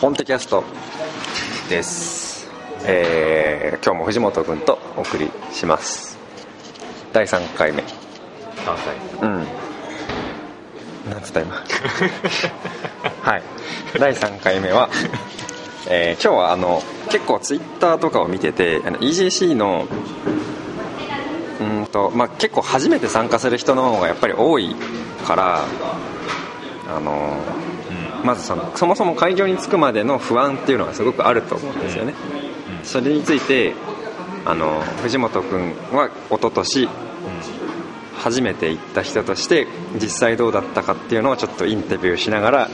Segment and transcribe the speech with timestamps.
[0.00, 0.62] ポンテキャスト
[1.70, 2.46] です、
[2.84, 6.18] えー今日も藤本君とお送りします。
[7.12, 7.82] 第3回目。
[8.64, 9.46] 関西うん。
[11.10, 11.54] なんつった今？
[13.22, 13.42] はい。
[13.98, 14.90] 第3回目は、
[15.88, 19.86] えー今日はあの結構ツイッターとかを見ててあの EGC の
[21.60, 24.76] うーんと、まあ、結構初めて参加する人の方がやっぱり多い
[25.26, 25.64] から
[26.94, 27.36] あの
[28.26, 32.14] まずそのそもそも会場に着くまでの不安っていうのがすごくあると思うんですよね、
[32.82, 33.74] それについて
[34.44, 36.88] あの藤本君は一昨年
[38.18, 42.68] 初めて行った人として実際どうだったかっていうのをちょっとインタビューしながら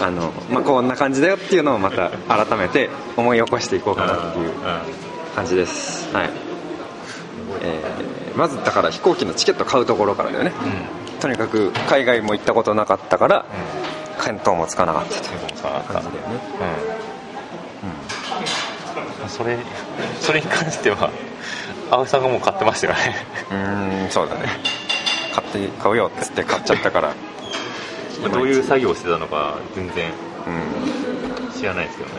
[0.00, 4.52] あの、まあ、こんな感じだよっていうのをまた改めて思い起こしていこうかなっていう
[5.34, 6.30] 感じです、はい。
[7.62, 10.52] えーまずだから飛行機のチケット買うところからだよね。
[11.20, 13.46] とにかく海外も行ったことなかったから
[14.24, 16.40] 見当もつかなかったという感じだよね
[19.22, 19.28] うん。
[19.28, 19.58] それ
[20.20, 21.10] それに関しては
[21.90, 23.16] 青井さんがもう買ってましたよね。
[23.50, 24.48] うーんそうだね。
[25.34, 27.08] 買って買うよっつって買っちゃったから。
[28.22, 30.10] ま あどういう作業をしてたのか全然
[30.46, 31.52] うん。
[31.52, 32.14] 知らないですけどね。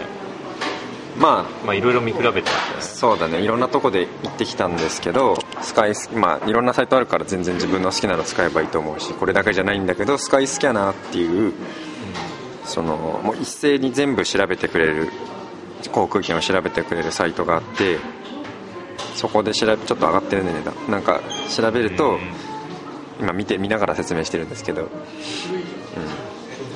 [1.20, 3.40] ままあいろいろ見比べてまあしたそうだね。
[3.40, 11.54] いろんなとこで行ってきたんですけどスカイスまあいろんなサイトあるから全然自分の好きなの使えばいいと思うしこれだけじゃないんだけどスカイスキャナーっていう
[12.68, 15.10] そのもう一斉に全部調べてくれる
[15.92, 17.98] 航空券を調べてくれるサイトがあって
[19.16, 22.20] そこで調べちょっと上がってるね値段なんか調べると、うん。
[23.20, 24.90] 今見て見ながら説明してるんですけど、うん、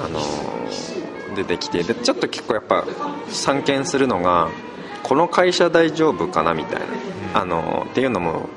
[0.04, 1.02] あのー
[1.36, 2.86] 出てきてでちょっと結構やっぱ
[3.30, 4.50] 散見するのが
[5.02, 8.50] この会社大丈夫かなみたいな、あのーっていうのも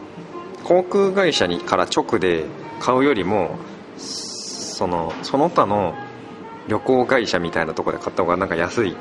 [0.64, 2.46] 航空会社にから直で
[2.80, 3.58] 買うよりも
[3.96, 5.94] そのその他の
[6.68, 8.96] 旅行会社みたいなところで買った方がなんか安い。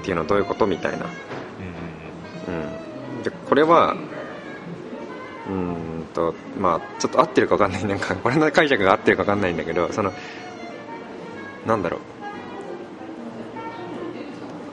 [0.00, 1.06] っていうのはどういうことみたいな。
[2.48, 3.94] うん、でこれは
[5.48, 7.84] うーんとまあちょっと合ってるか分かんない。
[7.84, 10.12] なんか これの解釈が合ってるか分かんないんだけどその
[11.66, 12.00] なんだろう。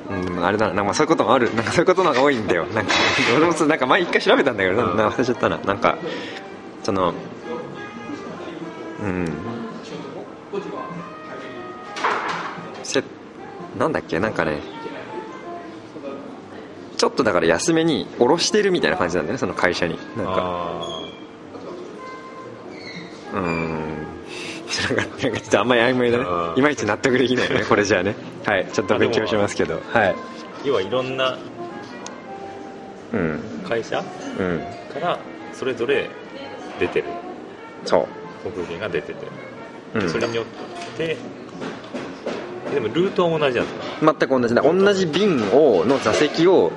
[0.09, 0.74] うんあれだな。
[0.75, 1.53] なんかそういうこともある。
[1.53, 2.66] なんかそういうことの方が多いんだよ。
[2.74, 2.94] なんか
[3.36, 4.97] 俺もなんか前一回調べたんだけどなん。
[4.97, 5.57] なんか忘れちゃったな。
[5.57, 5.97] なんか
[6.84, 7.13] その
[9.03, 9.28] うん
[12.88, 13.03] せ
[13.78, 14.20] なんだっけ？
[14.20, 14.59] なんかね
[16.98, 19.98] ちょっとだから安めに下ろしてるみたいな感じなんだよねその会社に。
[20.18, 20.34] なんか。
[20.38, 21.02] あ
[23.34, 24.08] うーん。
[24.96, 26.25] なんかなんかちょっとあんまり曖昧だね。
[26.56, 28.16] いまいち納得できないよねこれじゃあね。
[28.46, 29.75] はいちょっと勉強しますけど。
[29.75, 30.16] はい。
[30.64, 31.38] ー要はいろんな
[33.14, 33.40] うん。
[33.68, 34.04] 会社
[34.40, 34.59] うん。
[34.94, 35.19] から
[35.54, 36.09] それぞれ
[36.80, 37.06] 出てる。
[37.86, 38.08] そう。
[38.44, 39.28] 航空券が出てて、
[39.96, 40.09] うん。
[40.09, 40.46] それによっ
[40.98, 41.18] てえ
[42.79, 44.15] でもルートは同じなんですか？
[44.19, 44.61] 全く同じだ。
[44.61, 46.71] 同じ便をの座席を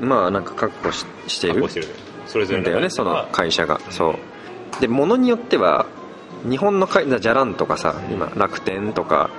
[0.00, 1.86] うんまあなんか確保ししている確保してる
[2.26, 3.80] それぞれんだよねそのは会社が。
[3.90, 4.80] そう。
[4.80, 5.86] で物によっては
[6.48, 9.30] 日本の会じゃらんとかさ今楽天とか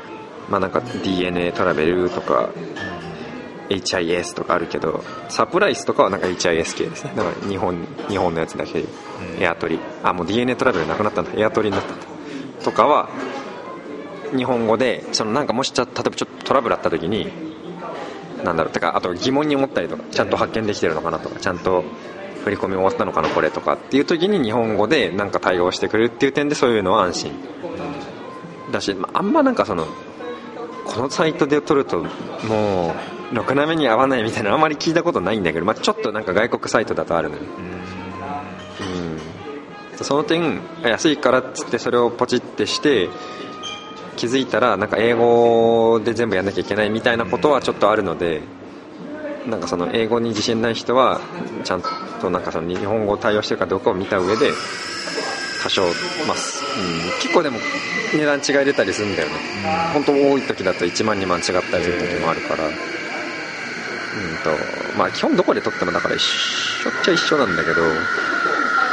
[0.49, 2.49] まあなんか DNA トラベルとか
[3.69, 7.11] HIS とかあるけどサプライズとかはなんか HIS 系ですね。
[7.15, 8.79] だから日本日本のやつだけ。
[8.79, 8.87] うん。
[9.43, 9.79] エアトリ。
[10.03, 11.31] あもう DNA トラベルなくなったんだ。
[11.35, 12.05] エアトリになったんだ。
[12.63, 13.09] とかは
[14.35, 17.27] 日本語でそのなんかもしちゃ例えばちょっとトラブルあった時に
[18.43, 21.83] なんだろうてかあと疑問に思ったりとかちゃんと発見できてるのかなとかちゃんと
[22.43, 27.31] 振り込み終わったのかなこれとかっていう時に日本語でなんか対応してくれるっていう点でそういうのは安心
[28.71, 29.87] だし、まあんまなんかその
[30.85, 32.03] このサイトで撮ると
[32.47, 32.93] も
[33.31, 37.41] うろくな目に合わないみたいなあんまり聞いたことないんだけど、まあ、ちょっとなんか外国サイトだとあるのよ。
[39.91, 40.05] うん。
[40.05, 43.09] その点安いからっつってそれをポチってして
[44.17, 48.41] 気づいたらなんか英語で全部やんなきゃいけないみたいなことはちょっとあるので
[49.47, 51.21] なんかその英語に自信ない人は
[51.63, 51.83] ちゃん
[52.19, 54.51] となんかその日本語を対応してるかどうかを見た上で
[55.63, 55.83] 多少
[56.27, 57.57] ます、うん、結構でも
[58.13, 59.35] 値段違い出たりするんだよね。
[59.93, 62.65] 本当多い時だと1万2万違ったりする時もあるから。
[62.65, 62.73] うん
[64.43, 64.49] と
[64.97, 67.83] まあ基本どこで撮ってもだから一緒っちゃ一緒なんだけど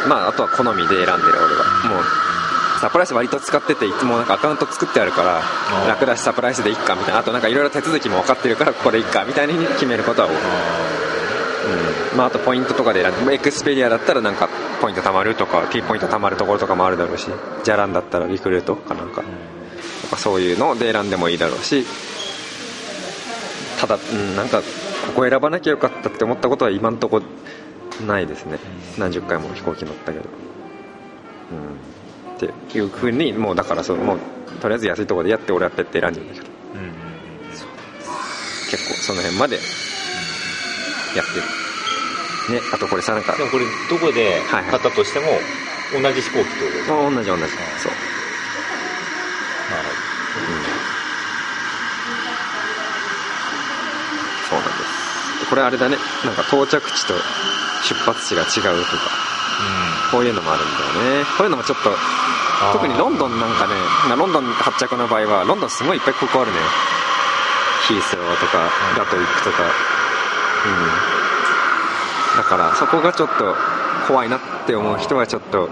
[0.08, 1.64] まああとは好みで選んでる俺は。
[1.88, 2.33] もう
[2.80, 7.20] サプライズ割と使ってていつもなんかアカウント作ってあるから楽だしサプライズでいっかみたいな。
[7.20, 10.34] あとなんかいろいろ手続きも分かってるからここでいっかみたいに決めることは多い。
[10.36, 10.38] う
[12.14, 12.18] ん。
[12.18, 14.48] まあ、あとポイントとかでエクスペリアだったらなんか
[14.80, 17.26] ポイント貯まるとか T ポイント貯まるところとかもあるだろうし
[17.64, 19.22] ジャランだったらリクルートかなんか。
[20.02, 21.84] とかそういうので選んでもいいだろうし
[23.80, 27.22] ただ、うん、なんかここ選ばなきゃよかったって思ったことは今んとこ
[28.06, 28.58] ないですね。
[28.98, 30.24] 何十回も飛行機乗ったけど、
[31.52, 31.93] うん、
[32.36, 34.18] っていうふうにもうだからそうもう
[34.60, 36.90] とりあえず安いところでやって俺はペッて選んでるんだけどうんうん
[38.70, 39.60] 結構その辺までや
[41.22, 41.42] ってる。
[42.56, 44.70] ねあとこれさなんかでもこれどこではいはい。
[44.70, 45.26] 買ったとしても
[46.02, 46.94] 同じ飛行機ってことですか？
[46.94, 47.24] あ同じ同じ。
[47.24, 47.36] そう。
[47.36, 47.46] なる
[54.50, 55.40] そうなんです。
[55.40, 55.96] でこれあれだね。
[56.24, 57.14] なんか到着地と
[57.88, 58.98] 出発地が違うとか
[60.14, 61.26] こういうのもあるんだよね。
[61.36, 62.72] こういうのもちょっとー。
[62.72, 63.74] 特にロンドンなんかね
[64.06, 66.58] まあロンドン発着の場合はロンドンすごいいっぱい空港あるね。
[67.88, 69.64] ヒースローとかうんガトウィックとか。
[69.64, 69.66] う
[72.38, 72.38] ん。
[72.38, 73.54] だからそこがちょっと
[74.06, 75.68] 怖いなって思う人はちょっと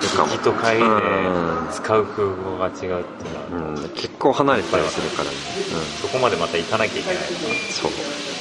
[0.00, 1.68] 行きと帰りでうん。
[1.72, 3.70] 使う空港が違うっていうのは。
[3.70, 5.36] うん、結構離れたりするからね、
[6.00, 8.31] そこまでまた行かなきゃいけないうん、そう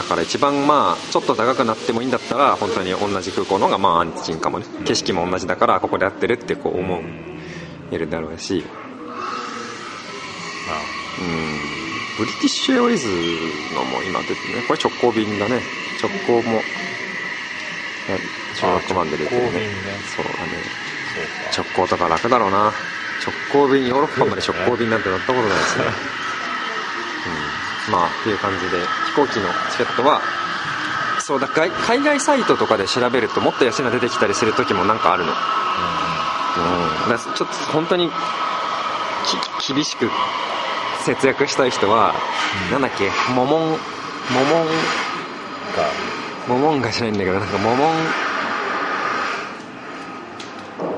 [0.00, 4.64] だから一番まあちょっと高くなってもいいんだったら本当に同じ空港の方がまあ安心かもね。
[4.86, 7.02] 景色も同じだからここでやってるってこう思
[7.90, 8.54] えるだろうし。
[8.54, 8.64] うん。
[12.16, 13.08] ブリティッシュエアウェイズ
[13.74, 14.66] のも今出てるね。
[14.66, 15.60] これ直行便だね。
[16.02, 16.62] 直行も
[18.56, 19.68] 16万で出てるね。
[20.16, 20.48] そうだね。
[21.54, 22.72] 直行とか楽だろうな。
[23.20, 25.84] 直行便ヨーロッパまで直行便なんて乗ったことないですね、
[27.28, 30.20] うん、まあっていう感じで飛行機のチケットは
[31.20, 35.36] そうだ海海外サイトとかで調べるともっと安いの出てきたりする時もなんかあるの、うん、
[37.10, 38.10] だからちょっと本当に
[39.60, 40.10] き厳しく
[41.04, 42.14] 節約したい人は、
[42.66, 42.72] うん。
[42.72, 43.78] なんだっけモモンモモン
[45.74, 45.88] か
[46.48, 47.90] モモンガじゃないんだけどなんかモモン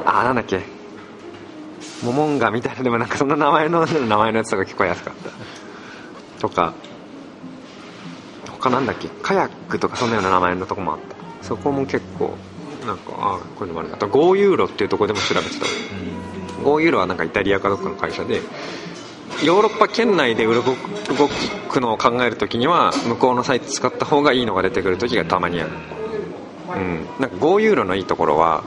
[0.06, 0.60] あなんだっけ
[2.02, 5.30] モモンガみたいなでもなんかそんな名前の名前のやつとか結構安かった
[6.42, 6.74] とか
[8.60, 9.08] 他なんだっけ？
[9.08, 11.16] カヤックとかそんなような名前のとこもあった。
[11.46, 12.34] そこも結構
[12.86, 13.94] なんかあこういうのもあるな。
[13.94, 15.66] あと5ユーロっていうところでも調べてた。
[16.62, 18.40] 5ユーロはなんかイタリアかどっかの会社で
[19.44, 25.70] ヨーロッパ圏内で動くのを考えるときには向こうのサイト使った方がいいのが出てくるときがたまにある、
[26.76, 28.62] うん、なんか5ユーロのいいところは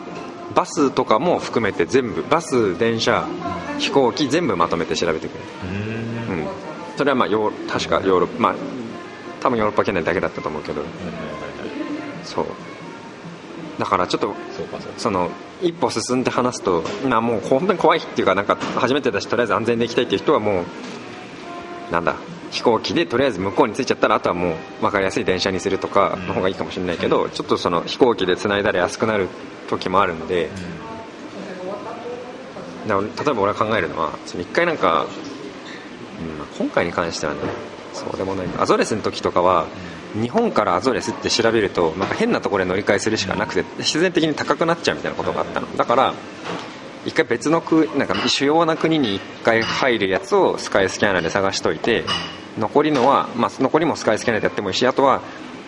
[0.54, 3.26] バスとかも含めて全部バス電車
[3.80, 5.46] 飛行機全部まとめて調べてくれる、
[5.88, 5.95] うんうん、
[6.98, 8.56] それはまあヨー確かヨーロッパまあ
[9.42, 10.82] 多分ヨーロッパ圏内だけだったと思うけど。
[12.24, 12.46] そう。
[13.78, 14.34] だからちょっと
[14.98, 15.30] その
[15.62, 22.16] 一歩進んで話すとなもう本当に怖いっていうかなんか初めてだしとりあえず安全で行きたいっていう人はもうなんだ
[22.52, 29.28] 飛行機でとりあえず向こうに着いちゃったらあとはもう分かりやすい電車にするとかの方がいいかもしれないけど、ちょっとその飛行機で繋いだら安くなる
[29.68, 30.26] 時もあるん。
[30.28, 30.50] で、
[32.88, 35.06] 例えば俺が考えるのはその一回なんか、
[36.58, 37.40] 今回に関してはね
[37.94, 38.48] そうでもない。
[38.60, 39.68] アゾレスの時とかは
[40.14, 45.76] 日本からアゾレスって調べるとなんか変なところで乗り換えするしかなくて必然的に高くなっちゃうみたいなことがあったの。
[45.76, 46.14] だから
[47.06, 52.04] 一回別の国なんか主要な国に一回入るやつをスカイスキャナーで探しといて
[52.58, 55.22] 残りのは、まあ、残りもスカイスキャナーでやってもいいしあとは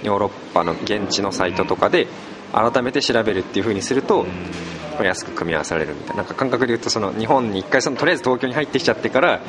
[0.03, 2.07] ヨーロッパの現地のサイトとかで
[2.53, 4.25] 改めて調べるっていう風にすると
[5.01, 6.15] 安く組み合わされるみたいな。
[6.17, 9.41] なんか感覚で言うとその日本に一回そのとりあえず東京に入ってきちゃってから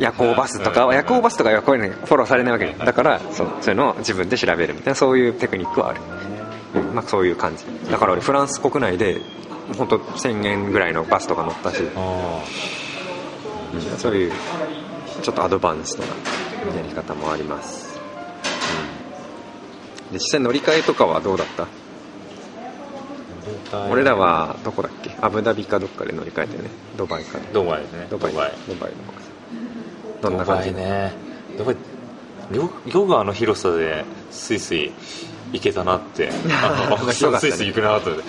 [0.00, 6.00] 夜行バスとか夜行バスとかはこういうのにフォローされないわけだからそうそういうのを自分で調べるみたいなそういうテクニックはある、
[6.74, 6.94] うん。
[6.94, 7.64] まあ、そういう感じ。
[7.90, 9.20] だから俺フランス国内で
[9.76, 12.42] 本当1000円ぐらいのバスとか乗ったし、あ
[13.74, 14.32] うんそういう
[15.22, 16.08] ちょっと advanced な
[16.76, 17.98] やり方もあります、
[20.08, 20.12] うん。
[20.12, 21.66] で実際乗り換えとかはどうだった？
[23.72, 25.16] あ俺らはどこだっけ？
[25.20, 26.68] アブダビかどっかで乗り換えてね。
[26.96, 27.38] ドバイか。
[27.52, 28.06] ドバイね。
[28.10, 28.32] ドバイ。
[28.32, 28.52] ドバイ。
[28.68, 28.96] ドバイの
[30.22, 30.72] どんな感じ？
[30.72, 31.12] ね
[31.58, 31.76] ドバイ
[32.54, 34.92] よよくあの広さでスイスイ
[35.52, 38.28] 行けたなって あのスイスイ行くなと思って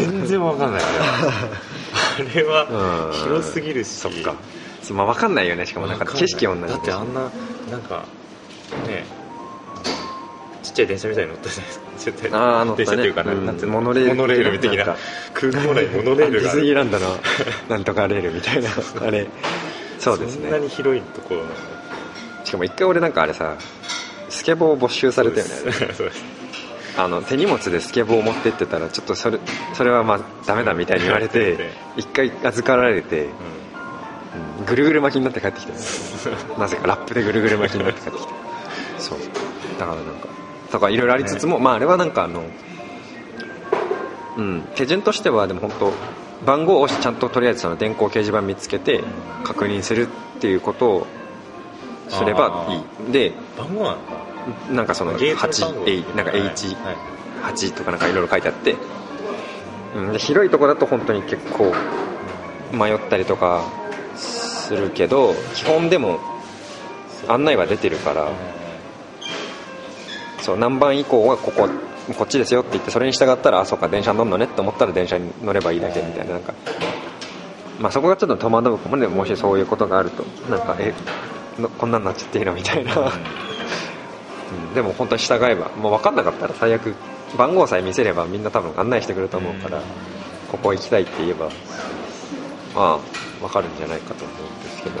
[0.00, 3.88] 全然わかんない あれはあれはうん広すぎるし。
[3.88, 4.34] そっか。
[4.90, 6.60] まあ分かんないよねしかもなんか景色同じ。
[6.62, 7.30] だってあんな
[7.70, 8.04] なんか
[8.86, 9.06] ね
[10.62, 12.86] ちっちゃい電車みたいに乗ったじゃないですかちっちゃいあー乗ったね。
[12.86, 13.46] 電車っていうかなうん。
[13.46, 14.84] なんてモノレールモノレール的な。
[14.84, 14.96] なんか。
[15.32, 17.18] 空港内にモノレールディズニーランドの
[17.70, 18.68] なんとかレールみたいな
[19.06, 19.26] あれ
[20.04, 21.54] そうですそんなねに広いところなの？
[22.44, 23.56] しかも一回俺なんかあれさ
[24.28, 25.52] スケボーを没収されたよね。
[26.96, 29.40] あの手荷物でスケボーを持ってってたらちょっとそれ
[29.72, 34.64] それはまあダメだみたいに言われて一回預かられて、うん。
[34.66, 35.72] ぐるぐる巻きになって帰ってきた
[36.58, 38.32] なぜかラップでぐるぐる巻きになって帰ってきた。
[38.98, 39.18] そう。
[39.78, 40.28] だからなんか
[40.70, 42.42] とかいろいろありつつも、まああれはなんかあの
[44.36, 45.92] うん手順としてはでも本当
[46.44, 49.02] 番号をちゃんととりあえずその電光掲示板見つけて
[49.44, 51.06] 確認するっていうことを
[52.08, 53.12] すればいい。
[53.12, 54.24] で番号なのか
[54.70, 56.94] なんかそのゲートの番号8なんか H8 はい。
[57.42, 57.72] はい。
[57.72, 58.76] とかなんかいろいろ書いてあって。
[59.96, 61.72] うん、で広いとこだと本当に結構
[62.72, 63.62] 迷ったりとか
[64.16, 66.18] するけど基本でも
[67.28, 68.28] 案内は出てるから。
[70.44, 71.70] そう何番以降はここ
[72.12, 76.52] こっちですよって言ってそれに従ったらあそうか電車乗るのねって思ったら電車に乗ればいいだけみたいななんか。
[77.80, 80.94] まあそこがちょっと戸惑うかもねもしそういうことがあるとなんかえ
[81.58, 86.94] のこんなんなっちゃっていいのみたいな、うん、でも本当に従えばもう分かんなかったら最悪
[87.36, 89.82] 番号さえ見せればみんな多分案内してくれると思うから、
[90.52, 91.50] ここ行きたいって言えば
[92.76, 92.98] まあ
[93.40, 95.00] 分かるんじゃないかと思うんですけど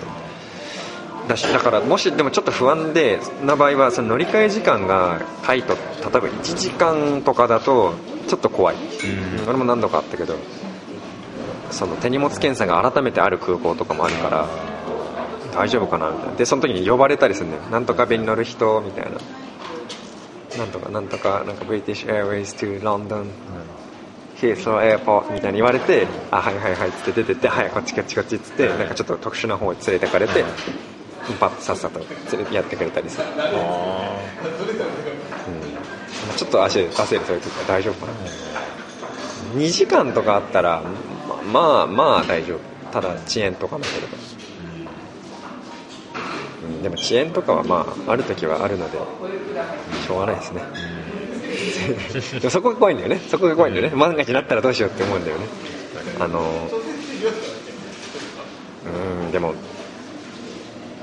[1.28, 7.94] だしだからもしでもちょっと不安でな場合はその乗り換え時間がタイト例えば1時間とかだと
[8.28, 9.48] ちょっと怖い、うん。
[9.48, 10.36] 俺も何度かあったけど
[11.70, 14.48] その手荷物検査が改めてある空港とかもあるから
[15.54, 16.34] 大丈夫かなみたいな。
[16.34, 17.62] でその時に呼ばれたりするんだよ。
[17.70, 19.10] なんとか便に乗る人みたいな。
[20.58, 23.26] なんとかなんとかなんか British Airways to London
[24.36, 30.44] ヒースローエアポートみたいに言われてあはいはいはいっつって出てってはいこっちこっちこっちっつってなんかちょっと特殊な方に連れてかれて
[31.32, 32.00] パッとさっさと
[32.52, 34.18] やってくれたりする、あ
[36.30, 38.12] うん、ちょっと焦る焦るそういう時は大丈夫かな。
[39.56, 40.82] 2時間とかあったら
[41.52, 42.60] まあまあ大丈夫。
[42.92, 44.16] ただ遅延とかなければ、
[46.64, 50.62] うん、でも遅延とかはまあある時はあるのでしょうがないですね。
[52.40, 53.18] でもそこが怖いんだよね。
[53.28, 53.96] そこが怖いんだよね。
[53.96, 55.46] 万が一になったらどうしようって思うんだよね。
[56.20, 56.68] あの
[58.84, 59.32] うん。
[59.32, 59.54] でも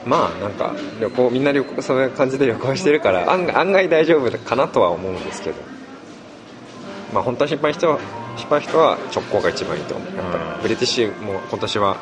[0.05, 5.57] まあなんか旅行みんな旅行そういう感じで旅行してるから案外案外大丈夫かなとは思うんですけど。
[7.13, 7.99] まあ本当は心配人は
[8.37, 10.15] 心配人は直行が一番いいと思う。
[10.15, 10.61] やっぱりうん。
[10.61, 11.97] ブリティッシュも今年は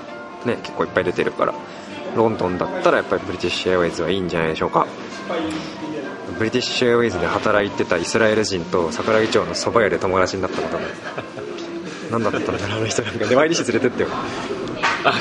[0.46, 1.54] ね結構いっぱい出てるから。
[2.16, 4.88] ロンドンだったらやっぱりブリティッシュエアウェイズはいいんじゃないでしょうか。
[6.38, 10.84] ブリティッシュエアウェイズで働いてたイスラエル人と桜木町の蕎麦屋で友達になったことが
[12.12, 13.26] 何だったんだろうあの人なんか。
[13.26, 14.10] 出前利子連れてってよ。
[14.12, 14.26] あ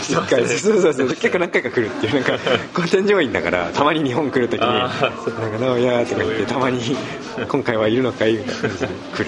[0.01, 1.09] 一回そうそうそう。
[1.09, 2.33] 結構何回か来るっていうなんか
[2.75, 6.81] こう添乗員だからたまに日本来るときに「なんあーかどうや」とか言ってたまに
[7.49, 9.27] 「今回はいるのかい?」みたいな感じで来る。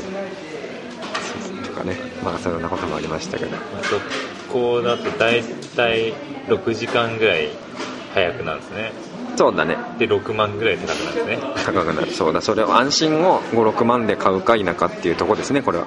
[1.65, 1.97] とかね。
[2.25, 3.57] まあそんなこともありましたけど。
[3.83, 3.97] そ
[4.53, 5.43] こだと大
[5.77, 6.13] 体
[6.49, 7.49] 6時間ぐらい
[8.15, 8.93] 早くなるんですね。
[9.37, 9.77] そうだね。
[9.99, 11.39] で6万ぐらい高くなるんですね。
[11.65, 12.13] 高くなる。
[12.13, 12.41] そうだ。
[12.41, 15.85] それを安心を56万で買うか否かっていうとこですねこれは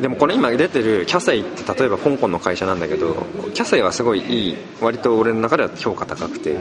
[0.00, 6.58] でもこれ今出てるキャセイって例えば香港の会社なんだけどキャセイはすごいいい割と俺の中では評価高くて、う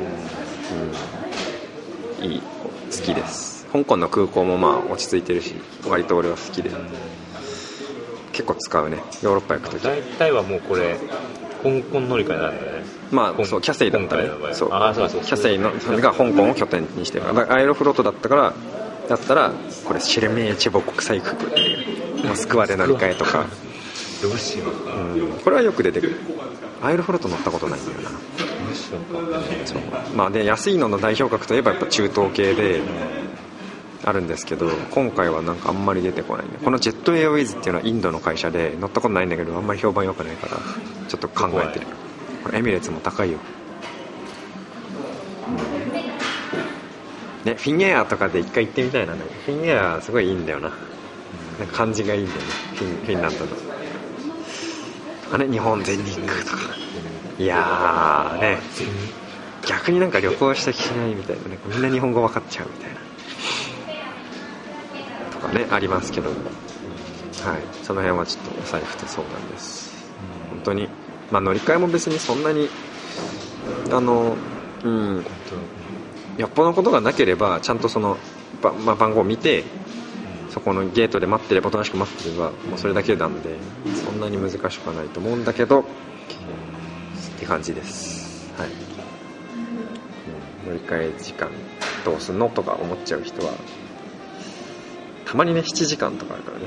[2.21, 3.65] ん、いい好きです。
[3.71, 5.55] 香港の空港もまあ落ち着いてるし
[5.88, 6.71] 割と俺は好きで。
[8.31, 8.97] 結構使うね。
[9.21, 9.83] ヨーロッパ行く時。
[9.83, 10.97] 大体はもうこれ
[11.63, 12.83] 香港乗り換えなんだね。
[13.11, 14.29] 香まあそうキャセイだったね。
[14.53, 14.69] そう。
[14.73, 17.25] あそうそうキャセイのそれが香港を拠点にしてる。
[17.51, 18.53] アエロフロートだったから
[19.10, 19.51] だったら
[19.86, 22.01] これシェルメーチェボ国際空港っていう。
[22.27, 23.46] モスクワで乗り換えとか、
[24.22, 24.88] どうしよう。
[24.88, 26.15] かうん、これはよく出てくる。
[26.81, 28.10] アエロフロート乗ったことないんだよな。
[28.10, 28.15] ど
[28.72, 29.81] うしようかそう。
[30.15, 32.81] まあで安いのの代表格といえばやっぱ中東系で
[34.03, 36.51] あるんですけど今回はなんかあんまり出てこないね。
[36.63, 40.58] このジェットエアウェイズっていうのはインドの会社で乗ったことないんだけどあんまり評判良くないから
[41.08, 41.88] ちょっと考えてる。
[42.43, 43.39] これエミレーツも高いよ、
[45.48, 46.01] うん
[47.45, 50.69] ね、フィンエアとかで一回行ってみたいな、ね、フィンエアすごいいいんだよな。
[51.60, 52.48] なんか感じがいいんだよね。
[52.75, 53.51] フィンフィンランドの。
[55.33, 56.57] あれ日本全日空とか。
[57.39, 58.57] いやーね。
[59.67, 61.57] 逆になんか旅行した気しないみたいなね。
[61.65, 63.00] みんな日本語分かっちゃうみたいな。
[65.31, 66.38] とかねありますけどはい。
[67.83, 69.91] その辺はちょっとお財布と相談です。
[70.50, 70.89] 本当に。
[71.31, 72.69] まあ乗り換えも別にそんなに
[73.91, 74.36] あの
[74.83, 75.25] うん。
[76.41, 78.17] よっぽどのことがなければちゃんとその、
[78.63, 79.63] ばまあ、番号を見て
[80.50, 83.55] そこのゲートで待ってればおとなしく待ってればもうそれだけなんで
[84.03, 85.83] そんなに難しくはないと思うんだけどっ
[87.39, 88.51] て感じです。
[88.57, 88.75] はい、うん
[90.67, 91.50] 乗り換え時間
[92.03, 93.53] どうすんのとか思っちゃう人は
[95.25, 96.65] たまにね7時間とかあるからね。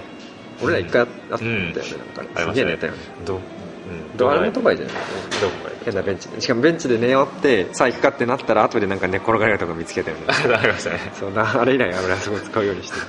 [0.62, 1.64] 俺ら一回ああったよね、うん。
[1.64, 1.82] なんかね。
[1.82, 2.54] すありましたね。
[2.54, 2.98] げえ寝たよね。
[3.26, 3.40] どうん。
[4.16, 4.94] ドアルメとかじゃない。
[5.40, 6.40] どこか変なベンチで。
[6.40, 10.24] しかもベンチで寝ようってさあ行くかってなったら後でなんか寝転がれるとこ見つけたよね。
[10.32, 11.12] ありましたね。
[11.18, 13.06] そうなあれ以来俺はすごい使うようにしてる。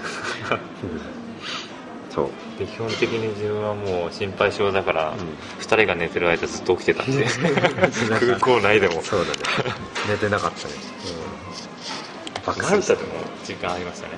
[2.09, 2.29] そう。
[2.59, 5.15] で基本的に自分はもう心配性だから、ん。
[5.59, 7.25] 二人が寝てる間ずっと起きてたんで。
[8.19, 9.01] 空港内でも。
[9.01, 9.39] そうだね。
[10.07, 10.73] 寝てなかったね、
[12.37, 13.13] うん、爆マル睡したタでも
[13.43, 14.13] 時間ありましたね。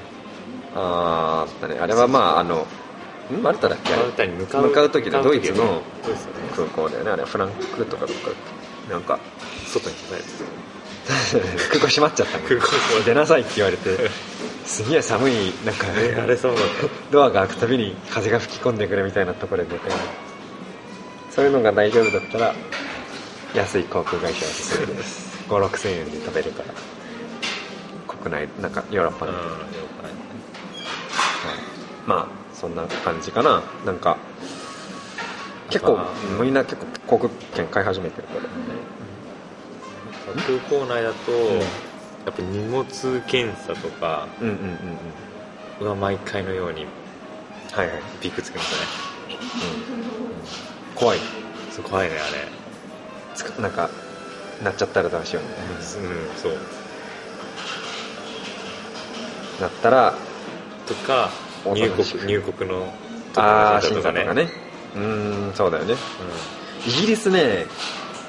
[0.75, 1.79] あーあったね。
[1.79, 2.65] あれはまああのん
[3.41, 3.91] マルタだっけ？
[3.95, 5.81] マルタに向かう向かう時のドイツの
[6.55, 7.11] 空港だよね。
[7.11, 8.29] あれはフランクフルトかどっか
[8.89, 9.19] なんか
[9.67, 10.43] 外に出ないです。
[11.69, 12.67] 空港閉まっちゃったの空港
[13.05, 14.09] 出なさいって言われて
[14.67, 15.87] すげえ寒いなんか
[16.21, 16.63] あれそうだっ
[17.11, 19.89] ドアが開くたびに風が吹き込んでくるみたいなところで寝て
[21.31, 22.53] そういうのが大丈夫だったら
[23.55, 25.27] 安い航空会社はおすすめです。
[25.47, 26.73] 5 6千円で飛べるから。
[28.21, 29.57] 国内なんかヨーロッパの、たうんはい。
[32.05, 32.27] まあ
[32.59, 33.61] そんな感じかな。
[33.85, 34.17] なんか
[35.69, 35.99] 結構
[36.41, 38.41] みんな結構航空券買い始めてるから
[40.41, 41.59] 空港内だと、ん。
[41.59, 42.83] やっぱ荷物
[43.27, 44.61] 検査とかうんうんうん
[45.81, 45.87] うん。
[45.87, 46.85] は毎回のように
[47.71, 48.81] はいはい、ビッグつきましたね
[50.95, 51.19] 怖い。
[51.71, 52.47] そう怖いねあれ。
[53.35, 53.89] つかなんか
[54.63, 55.73] なっちゃったらどうしようみたいな。
[55.73, 55.79] うん
[56.35, 56.57] そう。
[59.61, 60.15] なったら
[60.87, 62.69] とか大入国入国。
[62.69, 62.93] の
[63.35, 64.49] ああ審審査とかね。
[64.95, 65.95] うーんそうだよね。
[66.87, 67.65] イギリスね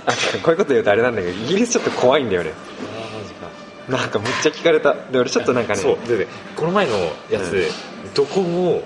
[0.06, 2.52] あこういうこと言うとあれなんだけどイギリスちょっと怖いんだよね。
[2.52, 3.48] ああマジか。
[3.88, 4.94] なんかめっちゃ聞かれた。
[4.94, 6.92] で俺ちょっとなんかねそうでねこの前の
[7.30, 8.14] やつで、うん。
[8.14, 8.82] どこも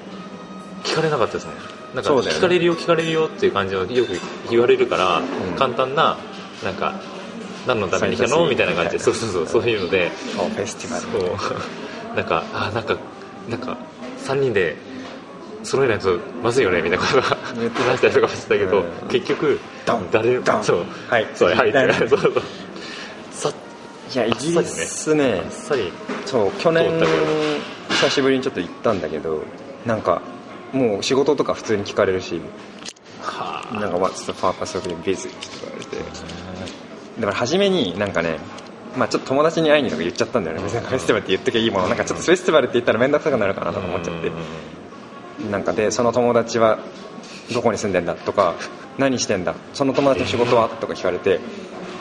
[0.85, 1.57] 聞かれなかったですもん
[1.95, 4.13] なんか聞かれるよ聞かれるよっていう感じのよく
[4.51, 5.25] 言われるから、ん。
[5.57, 6.17] 簡単な
[6.65, 7.01] なんか
[7.67, 8.49] 何のために来たの？
[8.49, 8.75] みたいな。
[8.75, 8.99] 感じで。
[8.99, 10.11] そうそうそうそういうので。
[10.11, 11.37] フェスティバル。
[11.37, 11.49] そ
[12.13, 12.17] う。
[12.17, 12.97] なんかあなんか
[13.49, 13.77] なんか
[14.25, 14.77] 3人で
[15.63, 19.09] 揃えないとまずいよねみたいなことが言って話したりとかもしてたけど、うん。
[19.09, 19.61] 結局
[20.11, 20.65] 誰ドン。
[20.65, 20.85] そう。
[21.09, 21.27] はい。
[21.35, 21.73] そうはい。
[22.09, 22.43] そうそう。
[23.31, 23.53] さっ
[24.15, 25.43] いやイギリスね。
[25.45, 25.93] あっさり。
[26.27, 26.91] そう去年
[27.91, 29.43] 久しぶりにちょっと行ったんだけど
[29.87, 30.23] なんか
[30.73, 32.41] もう仕事とか普通に聞かれるし
[33.21, 33.81] はあ。
[33.81, 35.97] なんか「What's the purpose of your visit?」って言われて。
[37.19, 38.39] だから初めになんかね
[38.97, 40.63] まあちょっと友達に会いにとか言っちゃったんだよね。
[40.63, 41.89] 別にフェスティバルって言っときゃいいもの。
[41.89, 44.31] なんかちょっとフェスティバルって言ったら面倒くさくなるかなとか思っちゃって。
[45.51, 46.79] なんかでその友達は
[47.53, 48.15] どこに住んでんだ？
[48.15, 48.55] とか
[48.99, 50.69] 何してんだその友達の仕事は？
[50.69, 51.41] とか聞かれて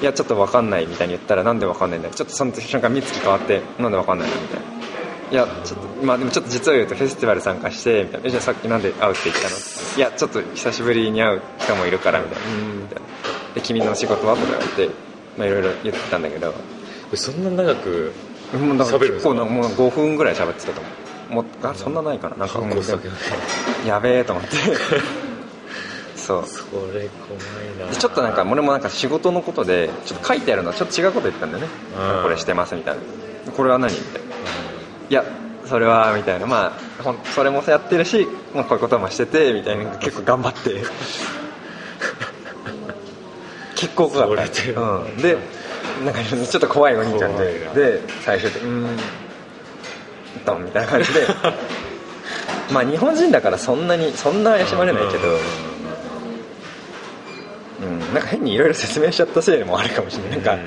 [0.02, 2.14] いやちょっと分かんないみたいに言ったらなんで分かんないんだよ？
[2.14, 4.36] ちょっとその瞬間三月変わってなんで分かんないの？
[4.36, 4.66] みたいな
[5.32, 9.56] いやちょっとまあでもちょっと実を言うとフェスティバル参加してみたいなえじゃあさっきなんで会うって言ったの
[9.98, 13.02] いやちょっと久しぶりに会う人もいるからみたいなうんみたいな
[13.56, 14.36] で君の仕事は？
[14.36, 14.94] とか言われて
[15.38, 16.54] まあいろいろ言ってたんだけど
[17.18, 18.14] そんな長く
[18.52, 21.12] 結構なもう5分ぐらい喋ってたと思う。
[21.32, 24.50] もうあそんなないかななんかもうやべえと思って。
[26.16, 26.46] そう。
[26.46, 27.40] それ怖
[27.88, 27.96] いな。
[27.96, 31.70] ちょっとなんか俺もなんか仕事のことでちょっと書いてあるのはちょっと違うこと言ったんだよね。
[32.18, 32.24] うん。
[32.24, 33.02] これしてますみたいな。
[33.54, 33.94] これは何？
[33.94, 34.28] みたいな。
[35.10, 35.24] いや
[35.66, 36.46] それはみたいな。
[36.46, 39.86] まあほんそれもやってるし、まあ、こういうこともしててみたいな。
[39.98, 40.84] 結構頑張って。
[43.76, 44.82] 結構怖かった。
[44.82, 45.38] うん、で
[46.06, 48.98] なんかちょっと怖いお兄ちゃんでで最終的に「うーん
[50.46, 51.28] ドン」みたいな感じで。
[52.72, 55.28] まあ日本人だからそんなにそんな怪しまれないけど、
[57.82, 60.32] うん、なんか変にいろいろ説明しちゃったせいでもあるかもしれない。
[60.32, 60.58] なんか、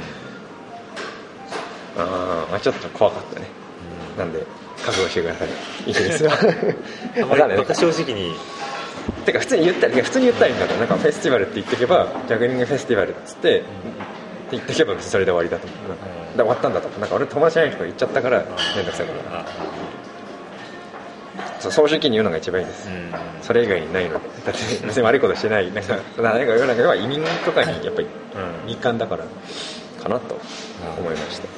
[1.96, 3.46] まあちょっと怖かったね。
[4.18, 4.44] なんで
[4.84, 5.48] 覚悟してください。
[5.86, 6.36] イギリスはあ
[7.24, 7.58] 分かんない。
[7.58, 8.34] まり正直に。
[9.24, 13.64] てか普通に言ったら普通に言ったらいいんだからなんかフェスティバルって言ってけばジャグリングフェスティバルっつって、
[14.56, 15.66] って言ってけば別にそれで終わりだと。
[15.66, 15.92] 思うう
[16.34, 16.88] んで終わったんだと。
[17.00, 19.44] なんか俺友達じゃない人が言っちゃったから面倒くさいからあ
[21.60, 23.12] そう総書記に言うのが一番いいです、うん。
[23.42, 24.18] それ以外にないので。
[24.46, 25.72] だって別に悪いことしてない。
[25.72, 28.66] なんか誰が世の中では移民とかにやっぱりうん。
[28.66, 29.24] 敏感だから
[30.02, 30.38] かなと
[30.98, 31.48] 思いました、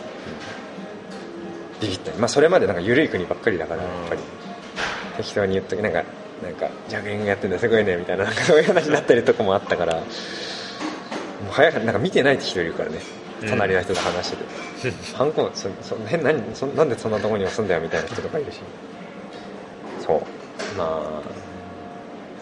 [1.80, 4.20] ビビったまあそれまでなんか緩い国ばっかりだからやっぱり。
[5.16, 6.04] 適当に言っときなんか
[6.42, 8.30] なんかジャグリングやってんだすごいねみたいな。
[8.30, 10.02] そういう話になったりとかもあったから
[11.44, 12.99] もう早くなんか見てないって人いるからね。
[13.42, 13.49] うん。
[13.49, 14.44] 隣の人と話してて。
[15.16, 18.61] ハンコそそ変何そなんでそんなとこに押すんだよみたいな人とかいるし。
[20.05, 20.20] そう。
[20.79, 21.01] まあ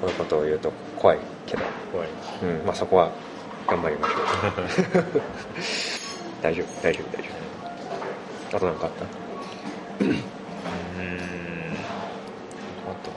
[0.01, 1.63] そういうことを言うと怖いけど。
[1.93, 2.09] 怖い。
[2.43, 2.63] うん。
[2.67, 3.11] まあそこは
[3.67, 4.21] 頑張りましょう。
[6.43, 7.29] 大丈夫大丈夫大丈
[8.53, 8.57] 夫。
[8.57, 8.91] あと何かあっ
[9.99, 10.05] た？
[10.05, 10.17] うーん。
[12.87, 13.11] あった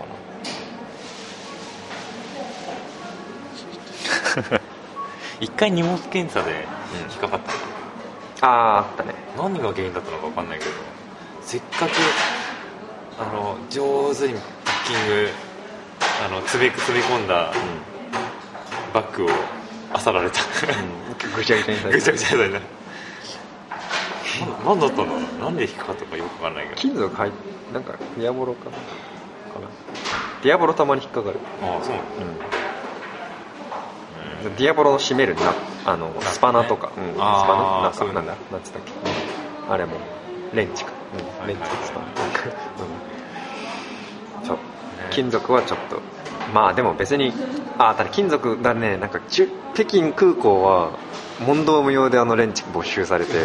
[4.50, 4.62] かな
[5.40, 6.66] 一回荷物検査で
[7.12, 7.52] 引っかかった。
[7.52, 7.58] の、
[8.42, 9.14] あああったね。
[9.38, 10.72] 何が原因だったのか分かんないけど
[11.42, 11.92] せっかく
[13.20, 15.30] あの上手にパッキング
[16.26, 17.54] あの詰め詰め込んだ
[18.94, 20.42] バッグを漁られた。
[21.36, 22.60] ぐちゃぐちゃにされぐちゃてぐちゃにされた。
[24.66, 26.76] 何だったんだろうなんで引っかかったかよく分かんないけど。
[26.76, 27.32] 金属入っ
[27.74, 28.78] なんかディアボロかなか
[29.60, 29.68] な。
[30.44, 31.40] ディアボロたまに引っかかる。
[31.62, 32.04] ああそうなの？
[32.52, 32.57] うん
[34.44, 35.54] ディアボロの締めるな
[35.86, 37.82] あのスパナとか、うん、スパナ？
[37.84, 38.92] なんかなんだなんつったっけ、
[39.70, 39.96] あれも
[40.54, 40.92] レンチか、
[41.42, 42.06] うん、レンチとスパナ、
[44.42, 44.58] うん、そう。
[45.10, 46.00] 金属はちょっと
[46.54, 47.34] まあでも別に
[47.78, 50.92] あただ金属だねなんか中北京空港は
[51.46, 53.40] 問答無用であのレンチ没収されてちょ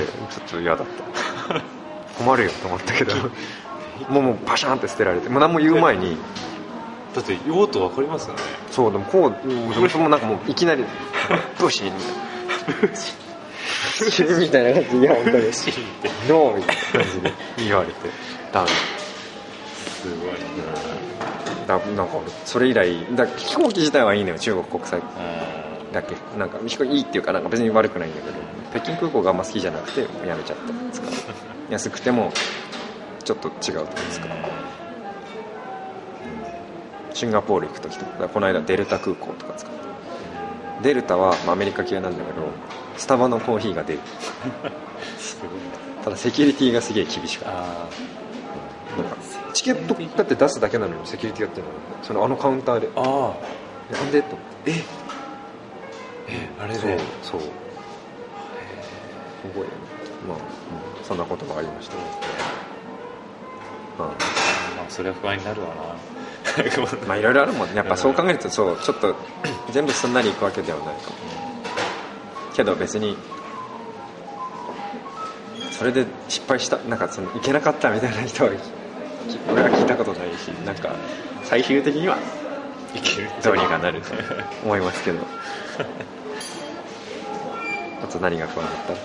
[0.44, 1.62] っと嫌だった。
[2.18, 3.14] 困るよと思ったけど
[4.08, 6.16] もうもうパシャンって捨てられてもう何も言う前に
[7.14, 8.40] だって用途分かりますよね。
[8.70, 10.84] そうでもこうでもなんかもういきなり
[11.58, 12.96] 「ブシン」みたいな
[14.10, 15.52] 「シン」みたいな感じでいや本当に。
[15.52, 17.32] シーンって「ノー」みたいな感じで。
[17.58, 17.94] 言われて
[18.52, 20.38] ダメすごいね
[21.66, 25.02] だなんか俺それ以来だ飛行機自体はいいのよ中国国際う
[25.94, 26.16] だけ。
[26.38, 28.36] なんか飛行機いいっていうかなんか別に悪くないんだけど
[28.70, 31.10] 北京空港があんま好きじゃなくてやめちゃったんですか。
[31.10, 31.12] ら
[31.70, 32.32] 安くても
[33.22, 34.28] ちょっと違うと思うんですか。
[34.28, 34.34] ら
[37.14, 39.82] シンガポール行く時とかこの間デルタ空港とか使って。
[40.82, 42.48] デルタは、まあ、アメリカ系なんだけど
[42.96, 44.00] スタバのコーヒーが出る。
[46.02, 47.52] ただセキュリティがすげえ厳しかっ
[49.46, 49.52] た。
[49.52, 51.72] チケットだって出すだけなのにセキュリティやってるの
[52.02, 52.88] そのあのカウンターで。
[52.96, 54.70] あああなんでと思って。
[54.72, 54.74] え
[56.28, 56.80] えあれで？
[56.80, 56.90] そう
[57.22, 57.40] そう。
[57.40, 57.46] す
[59.54, 59.70] ごいよね
[60.28, 61.04] まあ、うん。
[61.04, 62.02] そんなこともありました、うん
[63.98, 64.14] まあ
[64.88, 65.74] それは不安になるわな
[67.08, 67.76] まあいろいろあるもんね。
[67.76, 69.14] やっぱそう考えるとそうちょっと
[69.70, 70.86] 全部すんなりいくわけではない。
[70.86, 70.96] かも
[72.54, 73.16] けど別に
[75.70, 78.50] それで失敗したなんかそのいけなかったみたいな人は
[79.52, 80.90] 俺は聞いたことないしなんか
[81.44, 82.18] 最終的には
[82.94, 84.12] いけるどうにかなると
[84.64, 85.20] 思いますけど。
[88.02, 89.02] あと何が不安だった？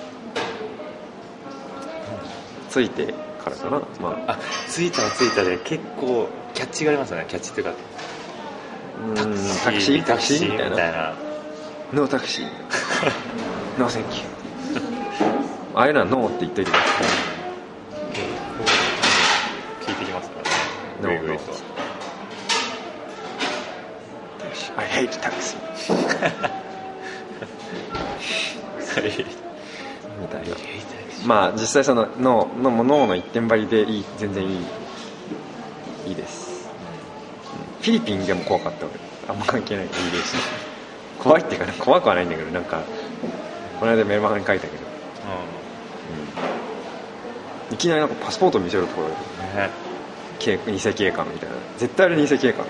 [2.69, 3.05] ついて
[3.43, 3.81] からかな。
[4.01, 4.31] まあ。
[4.33, 4.37] あ
[4.69, 6.27] 着いたら着いたで結構
[6.57, 7.73] キャッチがありますよねキャッチっていうか。
[8.99, 9.15] うん
[9.63, 10.75] タクシータクシーみみたいな。
[10.75, 11.13] たいな。
[11.93, 12.45] ノータクシー。
[13.77, 14.27] ノーセンキュー。
[15.75, 16.85] ああいうのはノーって言っといてくださ
[19.85, 20.39] 聞いてきますか？
[21.03, 21.51] らノーねぐいぐいと。
[21.51, 21.55] い
[24.77, 25.57] I hate taxi
[30.19, 30.55] みたいな
[31.27, 34.65] まあ実際そのノーのもノーの一点張りでいい全然いい。
[36.07, 38.95] いいです、ィリピンでも怖かった俺
[39.29, 39.87] あんま関係ない
[41.19, 42.81] 怖いっていうかね怖くはないんだけどなんか
[43.79, 44.83] この間メルマガに書いたけど、
[47.69, 47.75] うん。
[47.75, 49.21] いきなりなんかパスポート見せろとか言われて
[49.57, 49.69] ね。
[50.39, 51.55] 警偽警官みたいな。
[51.77, 52.65] 絶対あれ偽警官。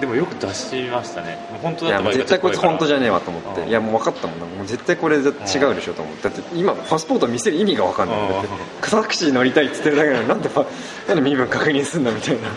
[0.00, 1.38] でもよく出しましたね。
[1.62, 3.54] 本当いやだと絶対こいつ本当じゃねえわと思っうん。
[3.64, 4.46] ていやもう分かったもんな。
[4.46, 5.32] もう絶対これ違う
[5.74, 6.28] でしょと思って。
[6.28, 8.28] だって今パスポート見せる意味が分かんないうん。
[8.32, 10.64] だってタクシー乗りたいっつってるだけなのになんでパ
[11.08, 12.48] なんで身分確認すんだみたいな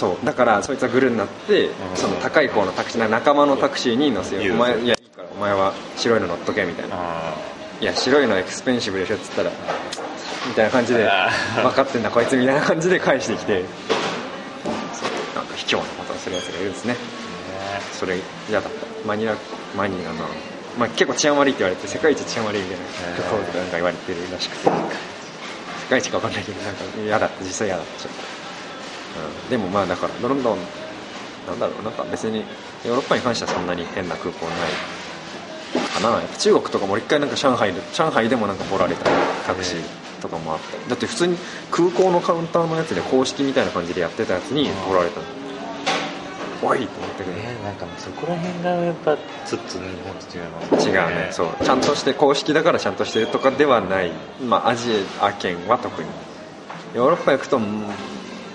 [0.00, 0.24] そう。
[0.24, 1.70] だからそいつはグルになってん。
[1.94, 6.96] その高い方のタクシーな仲間のタクシーに乗せよいううお前いやいいからお前は白いの乗っとけみたいな。
[6.96, 7.34] あ
[7.80, 9.50] いや白いのエクスペンシブルでしょっつったら
[10.48, 11.08] みたいな感じで
[11.62, 13.64] 分かってんだこいつみたいな感じで返してきて。
[15.34, 16.96] なんか卑怯なことをするやつがいるんですね。
[17.92, 18.86] それ嫌だった。
[19.06, 19.36] マニラ
[19.76, 20.24] マニラな、
[20.78, 22.78] まあ、結構治安悪いって言われて世界一治安悪いみたい
[23.10, 24.70] なところとかなんか言われてるらしくて。
[24.70, 24.72] 世
[25.90, 28.39] 界一か分かんないけどなんか嫌だった実際嫌だったちょっと、
[29.16, 30.58] うん、でもまあだからロンドン
[31.46, 32.44] なんだろうなんか別に
[32.84, 36.20] ヨーロッパに関してはそんなに変な空港ないかな。
[36.20, 39.04] やっぱ中国とかも俺一回なんか上海で上海でもなんかボられた
[39.46, 39.82] タクシー
[40.20, 41.36] とかもあったりだって普通に
[41.70, 45.26] 空港のカウンターのやつで公式みたいな感じでやってたやつにボられたの。
[46.62, 47.24] おいと思った。
[47.24, 50.42] けどねなんかそこら辺がやっぱちょっと日本と違い
[50.74, 51.28] ます違うね。
[51.32, 51.64] そう。
[51.64, 54.12] ちゃんとして公式だからちゃんとしてるとかではない、
[54.46, 56.08] まあ、アジア圏は特に。
[56.94, 57.84] ヨーロッパ行くとうん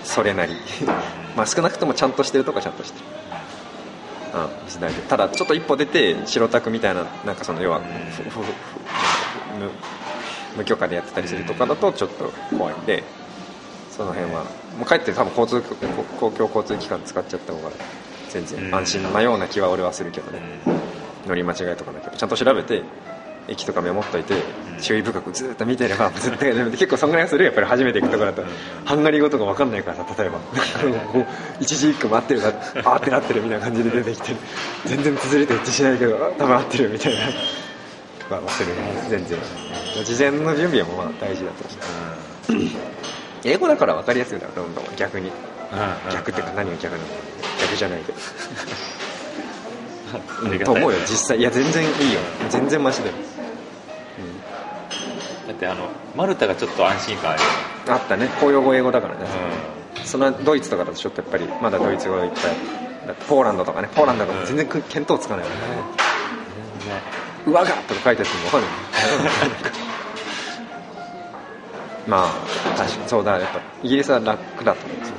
[0.06, 0.54] それなり。
[1.36, 3.04] まあ少なくともちゃんとしてるとかちゃんとしてる。
[4.34, 5.02] うん時代で。
[5.02, 7.80] ただちょっと一歩出て白タクみたいななんかその要は、
[10.56, 13.02] 無許可でやってたりするとかだとちょっと怖いんで
[13.90, 14.44] その辺は。
[14.78, 15.76] もう帰って多分交通
[16.20, 17.70] 公共交通機関使っちゃった方が
[18.28, 20.40] 全然安心なような気は俺はするけどね、
[21.26, 22.16] 乗り間違いとかだけど。
[22.16, 22.82] ちゃんと調べて
[23.48, 24.34] 駅とかメモっといて
[24.80, 28.48] 注意深くずっと見てれば 絶対結構そんぐらいするよやっぱり初めて行くところだと
[28.84, 30.38] ハンガリー語とか分かんないからさ例えば。
[31.12, 31.26] こう
[31.60, 32.54] 一時一句待ってるから
[32.92, 34.32] あーってなってるみたいな感じで出てきて
[34.84, 37.20] 全然崩れて一致しないけどあ多分合ってるみたいな。
[38.28, 38.72] とか忘れる
[39.08, 39.38] 全然。
[40.04, 41.64] 事前の準備はまあ大事だと
[42.52, 42.64] 思う。
[43.44, 45.30] 英語だから分かりやすいだろロンドンは逆に。
[46.12, 47.04] 逆っていうか何が逆なの
[47.60, 48.18] 逆じゃないけど。
[50.42, 51.38] うんと思うよ実際。
[51.38, 52.20] いや全然いいよ。
[52.48, 53.12] 全然マシだよ、
[55.46, 57.40] だってあのマルタがちょっと安心感ある
[57.86, 58.28] うん、あったね。
[58.40, 59.20] 公用語英語だからね、
[60.02, 63.88] うそのドイツとかだとちょっとやっぱりまだドイツ語いっぱいポーランドとかね。
[63.94, 65.70] ポーランドとか全然く見当つかないもんねん。
[66.80, 67.00] 全然
[67.46, 68.70] 「うわが!」とか書いてあっても分かんない。
[72.06, 72.30] まあ
[72.76, 73.32] 確かにそうだ。
[73.32, 75.14] やっぱイギリスは楽だと思うんですよ。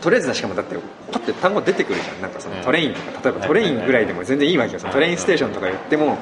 [0.00, 0.76] とりあえずしかもだって
[1.12, 2.22] パッて単語出てくるじゃん。
[2.22, 2.62] なんかそのうん。
[2.62, 4.78] トレインとか例えばトレインぐらいでも全然いいわけよ。
[4.80, 6.18] そのトレインステーションとか言っても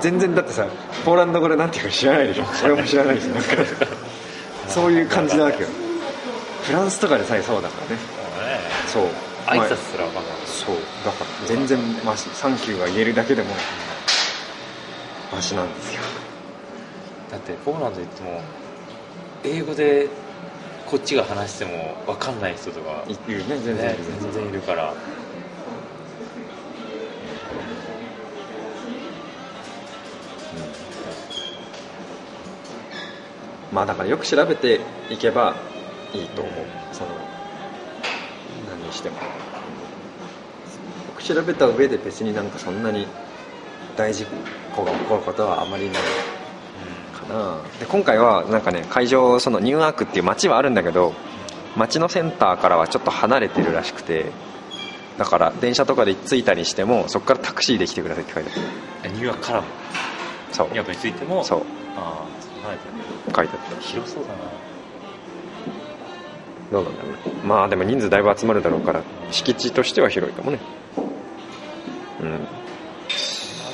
[0.00, 0.66] 全然だってさ
[1.04, 2.44] ポーランド語でなんていうか知らないでしょ？
[2.64, 3.50] 俺も知らないしなんか。
[4.68, 5.68] そういう感じなわけよ。
[6.64, 8.00] フランスとかでさえそうだからね。
[8.86, 9.04] そう。
[9.46, 10.32] 挨拶まあすら分かんない。
[10.46, 10.76] そう。
[11.04, 12.28] だから全然マシ。
[12.30, 13.50] サンキューが言えるだけでも
[15.32, 16.00] マシなんですよ。
[17.30, 18.40] だってポーランド行っても
[19.44, 20.08] 英語で
[20.86, 23.84] こっちが話しても分かんない人とかいるね全然いる。
[23.86, 24.94] ね全然いるから
[33.76, 35.54] まあだからよく調べていけば
[36.14, 36.54] いいと思う。
[36.92, 37.10] その
[38.70, 39.16] 何にしても。
[39.16, 39.22] よ
[41.14, 43.06] く調べた上で別になんかそんなに
[43.94, 44.24] 大事
[44.74, 45.94] 故が起こることはあまりない
[47.12, 47.58] かな。
[47.78, 51.12] で今回はなんかね会場そのニューアークっていう街はあるんだけど
[51.76, 54.32] 街のセンターからはちょっと離れてるらしくて
[55.18, 58.50] だから電車とかで着いたりしてもそこからタクシーで来てくださいって書いて
[59.02, 59.12] ある。
[59.12, 59.66] ニューヨークからも？
[60.50, 60.66] そう。
[60.68, 61.44] ニューヨークについても？
[61.44, 61.62] そう。
[61.98, 62.35] ああ
[63.34, 64.36] 書いてあった広そうだな
[66.72, 70.58] どうなんだろうねまあでも人数だいぶ集まるだろうから敷地としては広いかもね。
[72.20, 72.34] うん。
[72.34, 72.38] あ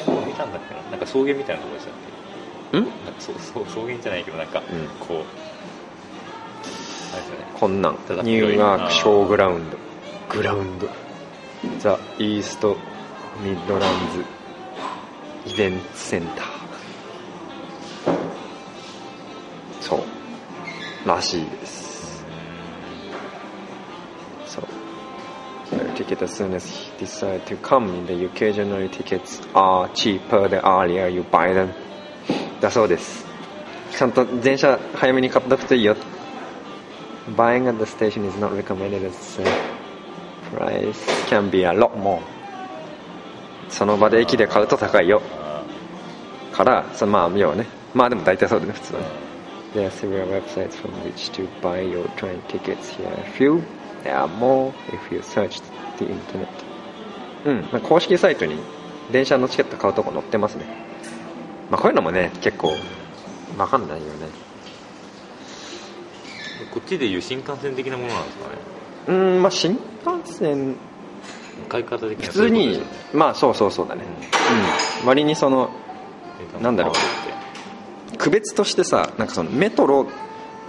[0.07, 0.83] れも見たんだっけな？
[0.91, 1.95] なんか草原みたいなところでしたっ
[2.73, 2.79] け？
[2.81, 2.83] ん？
[2.83, 4.63] なんかそうそう草原じゃないけどなんか、ん。
[5.01, 5.17] こう
[7.15, 7.47] あれですよね。
[7.59, 7.95] こんなん。
[7.97, 9.79] ただニューアークショーグラウンド。
[10.29, 10.89] グラウンド。
[11.79, 12.77] ザ・イースト・
[13.43, 13.91] ミッドラン
[15.45, 16.52] ズイベントセンター
[19.93, 20.05] そ
[21.05, 22.25] うらしいです
[24.47, 24.65] そう
[25.95, 26.67] ticket as soon as
[27.01, 31.53] you decide to come in the UK generally tickets are cheaper the earlier you buy
[31.53, 31.69] them
[32.61, 33.27] だそうです
[33.91, 35.97] ちゃんと電車早めに買っとくといいよ
[37.37, 39.47] Buying at the station is not recommended as uh,
[40.57, 40.97] price
[41.29, 42.21] can be a lot more
[43.69, 45.21] その場で駅で買うと高いよ
[46.53, 49.32] からそのまあ要はねまあでも大体そうだね普通はね
[49.75, 53.09] There are several websites from which to buy your train tickets here.
[53.09, 53.63] A few.
[54.05, 55.63] There are more if you search
[55.99, 56.49] the internet.
[57.45, 58.57] うんまあ公式サイトに
[59.11, 60.67] 電車のチケット買うとこ載ってますね。
[61.71, 62.75] まあこういうのもね結構
[63.57, 64.29] わかんないよね。
[66.73, 68.55] こっちでいう新幹線的なものなんですかね。
[69.09, 69.73] うんまあ新
[70.05, 70.77] 幹線。
[71.69, 72.83] 買い方的に普通に
[73.13, 74.03] まあそうそうそうだね。
[75.03, 75.09] うん。
[75.09, 75.71] 割にその
[76.61, 76.95] なんだろう
[78.23, 80.07] 区別としてさなんかそのメトロ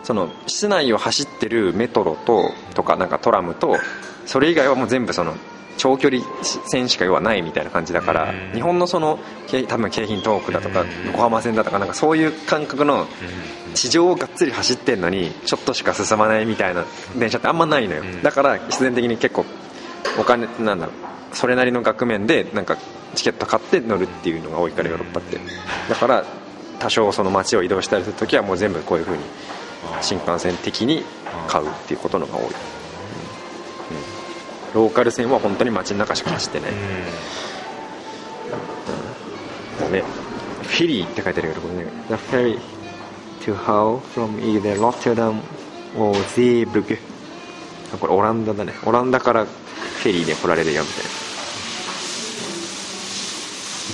[0.02, 3.78] その市内を走ってるメトロととかなんかトラムと
[4.26, 5.36] それ以外はもう全部その
[5.78, 6.24] 長距離
[6.68, 8.52] 線しか要はないみたいな感じだからうん。
[8.54, 11.08] 日本のそのけ多分京浜東北だとかうん。
[11.08, 13.08] 横浜線だとかなんかそういう感覚のうん。
[13.76, 16.86] 地上をがっつり走ってんのにちょっとしか進まないみたいな
[17.16, 18.02] 電車ってあんまないのよ。
[18.02, 18.24] うん。
[18.24, 19.46] だから必然的に結構
[20.20, 22.78] お金なんだろうそれなりの額面でなんか
[23.16, 25.40] チケット買って乗るっていうのが多いからヨーロッパって。
[25.90, 26.26] だから
[26.84, 29.24] 多少その街を移動したりするときはもう全部こういう風に
[30.02, 31.06] 新幹線的に
[31.48, 32.50] 買うっていうことのが多い、うん。
[32.50, 32.54] うん
[34.74, 36.78] ローカル線は本当に街の中しか走ってない、ね。
[40.64, 41.86] フェリーって書いてあるけどこれね。
[42.10, 42.60] The ferry
[43.46, 45.40] to Hull from either Rotterdam
[45.98, 46.98] or Zeebrugge
[47.94, 48.74] あこれオランダだね。
[48.84, 51.10] オランダからフェリーで来られるよみたいな。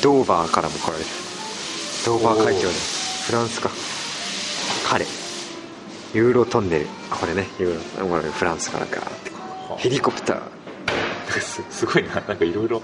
[0.02, 1.19] ドーバーからも来られる
[2.10, 2.74] ドーバー海峡で。
[3.28, 3.70] フランスか。
[4.90, 5.06] 彼。
[6.16, 6.88] ユーロトンネル。
[7.12, 7.46] あこれね。
[7.60, 9.30] ユーロこれフランスからガーって。
[9.30, 11.40] こうヘリコプター。
[11.40, 12.16] す すごいな。
[12.16, 12.82] なんかいろいろ。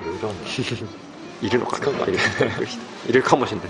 [0.00, 0.38] いろいろある
[1.46, 1.76] いるのか
[3.06, 3.66] いるかもしれない。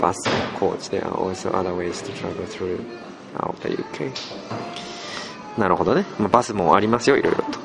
[0.00, 2.80] バスコーチ there are also other ways to travel through
[3.38, 4.12] out the UK
[5.58, 7.58] なるほどね、まあ、バスもありますよいろいろと。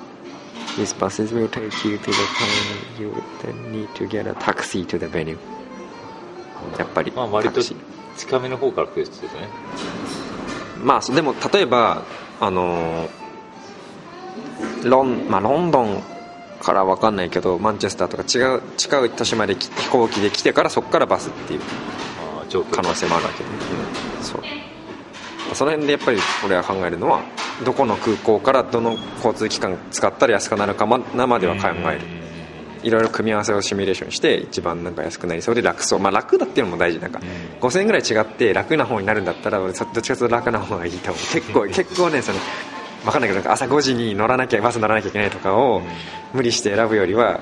[0.75, 2.99] These buses will take you to the town.
[2.99, 5.37] You would then need to get a taxi to the venue
[6.77, 9.49] やっぱりまあ割と近めの方から来る人ですね。
[10.83, 12.03] まあでも例えば
[12.39, 13.25] あのー
[14.83, 16.03] ロン,、まあ、ロンドン
[16.61, 21.61] から分かんないけどマンチェスターとか違う近い都市までき飛行機で来てからそこからバスっていう
[22.71, 23.49] 可能性もあるわけね、
[24.19, 24.41] うんそう。
[25.55, 27.21] その辺でやっぱり俺は考えるのは
[27.65, 32.24] どこの空港からどの交通機関使ったら安くなるかままでは考える
[32.85, 35.99] いろいろ組み合わせをシミュレーションして一番なんか安くなりそうで楽そう。
[35.99, 36.99] まあ楽だっていうのも大事。
[36.99, 37.59] なんか、うん。
[37.59, 41.23] 5000円ぐらい違って楽な方になるんだったらどっちかというと楽な方がいいと思う。
[41.33, 42.37] 結構結構ねその
[43.05, 45.81] 分かんないけどなんか朝5時に乗らなきゃバス乗らなきゃいけないとかを
[46.33, 47.39] 無理して選ぶよりは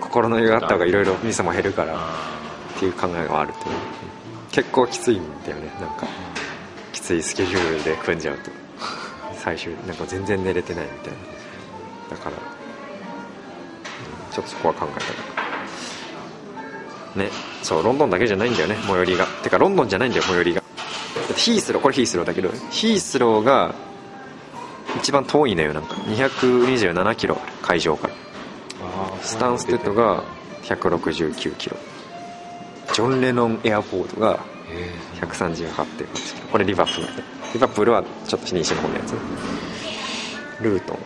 [0.00, 0.92] 心の余裕があった方がい。
[0.92, 3.58] ろいろミスも減るからっていう考えがあると
[4.52, 5.68] 結構きついんだよね。
[5.80, 6.06] なんか
[6.92, 8.50] きついスケジュールで組んじゃうと。
[9.34, 11.18] 最終なんか全然寝れてないみたいな。
[12.10, 12.55] だから、うん
[14.36, 15.00] ちょっとそこは考え
[17.14, 17.30] たね。
[17.62, 19.24] そうロンドンだけじゃないんだよね最寄りが。
[19.42, 20.62] てかロンドンじゃないんだよ最寄りが。
[21.34, 23.74] ヒースローこれヒースローだけどヒースローが
[24.98, 25.94] 一番遠いのよなんか。
[25.94, 28.14] 227キロ会場から。
[29.22, 30.22] スタンステッドが
[30.64, 31.78] 169キロ。
[32.92, 34.38] ジョン・レノンエアポートが
[35.22, 36.08] 138.8キロ。
[36.52, 37.06] これリバプール
[37.54, 39.14] リバプールはちょっと西の方のやつ。
[40.62, 40.98] ルートン。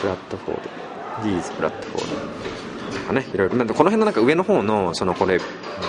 [0.00, 0.83] プラットフォード
[1.22, 3.56] ディーズプラットフォードとかねいろいろ。
[3.56, 5.40] なんでこの辺のなんか上の方のそのこれ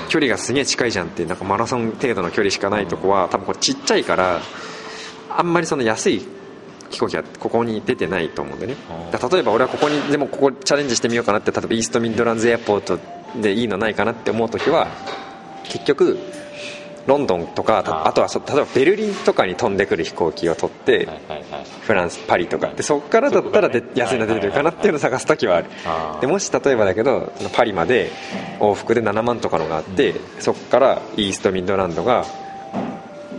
[0.10, 4.40] 距離がすげえ近いじゃんってなんかマラソン程度の距離しかないとこは多分これちっちゃいから
[5.30, 6.26] あんまりその安い
[6.90, 8.76] 飛行機はここに出てないと思うんでね。
[9.32, 13.00] 例えば俺はここにでもここチャレンジしてみようかなって例えばイーストミッドランズエアポート
[13.42, 14.88] でいいのないかなって思う時は
[15.66, 16.20] 結局
[17.08, 21.16] ロンドンとかあとはそ例えばベルリンとかに飛んでくる飛行機を取ってはいはい
[21.52, 22.70] はいフランスパリとか。
[22.70, 23.88] でそこからだったらでね。
[23.96, 25.70] 安いの出てるかなっていうのを探す時はある。
[26.20, 28.12] でもし例えばだけどパリまで
[28.60, 32.26] 往復で7万とかのがあって、そこからイーストミッドランドが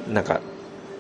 [0.09, 0.41] なんか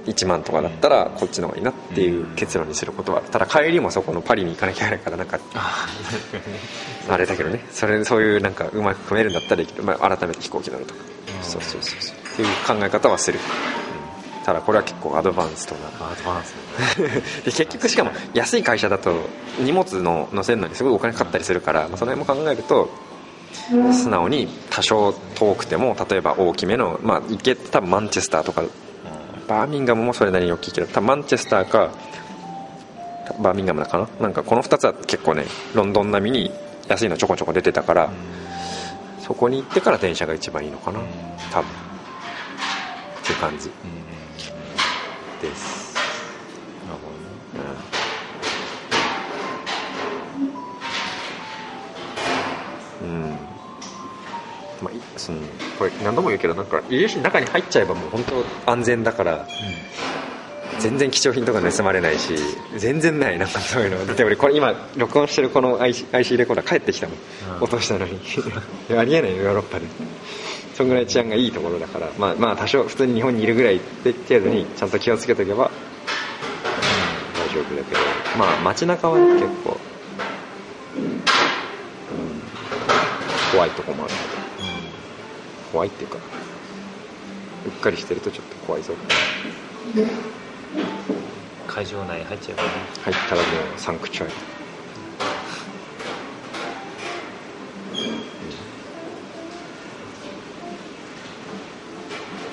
[0.06, 5.38] 1万とかだったらこっちの方がいいなっていう結論にすることはただ帰りもそこのパリに行かなきゃいけないから なんか
[7.08, 7.64] あれだけどね。
[7.70, 11.00] それそういうなんかうまく組めるんだったらまあ、改めて飛行機乗るとか。
[11.42, 13.38] そうそうそうそうっていう考え方はする。
[14.44, 16.54] ただこれは結構アドバンストなアドバンス
[17.44, 19.12] で結局しかも安い会社だと
[19.58, 22.88] 荷物の乗せるのにすごいお金かかったりするから、まあ、その辺も考えると
[23.92, 28.62] 素直に多少遠くても例えば大きめのまあ行け多分マンチェスターとか
[29.48, 31.90] バーミンガムもそれなりに大きいけど多分マンチェスターか
[33.40, 34.08] バーミンガムだかな？
[34.20, 36.52] なんかこの2つは結構ねロンドン並みに
[36.86, 38.10] 安いのちょこちょこ出てたから
[39.20, 41.00] そこに行ってから電車が一番いいのかな。
[41.52, 41.68] 多分
[43.26, 43.68] って感じ
[45.42, 45.94] です。
[46.86, 47.76] なるほどね。
[53.02, 53.30] うん。
[54.82, 55.38] まあいその
[55.76, 59.48] これ何度も言うけどなんか入り口の中に入っちゃえばもう本当安全だから
[60.78, 62.34] 全然貴重品とか盗まれないし
[62.76, 64.06] 全然ないなんかそういうの。
[64.06, 67.18] だって俺これ今録音してるこの IC, IC レコーダー帰ってきたもん、
[67.56, 67.62] うん。
[67.64, 68.20] 落としたのに。
[68.96, 69.86] ありえないよヨーロッパで
[70.76, 75.70] そんぐらい治安がいいところだからまあまあ多少普通に日本にいるぐらいで程度にちゃんと気をつけとけば、
[77.34, 78.00] 大丈夫だけど
[78.38, 79.78] まあ街中はね結構、
[81.00, 81.22] うん、
[83.52, 84.12] 怖いとこもある。
[84.12, 84.20] け
[84.64, 84.70] ど
[85.72, 88.92] 怖いっていうかうっかりしてるとちょっと怖いぞ。
[91.66, 92.68] 会場内入っちゃえばね。
[93.02, 94.34] 入ったらもうサンクチュアリ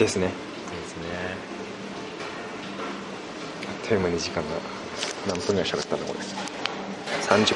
[0.03, 0.27] ですね。
[0.27, 1.03] ですね。
[3.67, 4.49] あっという間に時間が
[5.27, 6.19] 何分ぐらい喋ったんだこれ。
[6.19, 7.55] 30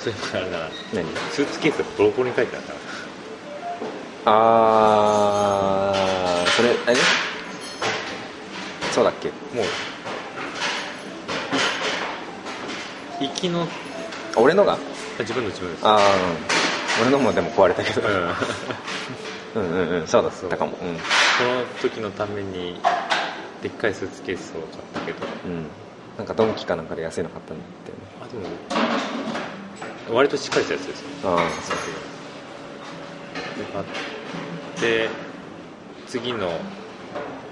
[0.00, 1.04] そういあれだな何？
[1.30, 2.78] スーツケースがボロボロに書いてあったな
[4.24, 6.96] あーそれあれ
[8.92, 9.28] そうだっけ？
[9.28, 9.66] もう。
[13.22, 13.68] 行きの
[14.36, 14.72] 俺のが？
[14.72, 14.78] あ
[15.18, 15.86] 自分の自分です。
[15.86, 16.02] ああ、うん、
[17.02, 18.00] 俺のもでも壊れたけど。
[18.08, 18.30] うん
[19.54, 20.06] うんうんうん。
[20.06, 20.50] そうだっそう。
[20.50, 20.72] たかも。
[20.72, 20.78] うん。
[20.78, 22.78] その時のために
[23.62, 25.26] でっかいスーツケースを買ったけど。
[25.46, 25.66] うん。
[26.18, 27.92] なんかドンキかなんかで安いの買ったんだって。
[28.22, 28.36] あで
[30.12, 31.06] も割としっかりしたやつですよ。
[31.24, 31.38] ああ
[33.58, 33.84] で買っ
[34.80, 35.08] て
[36.08, 36.50] 次の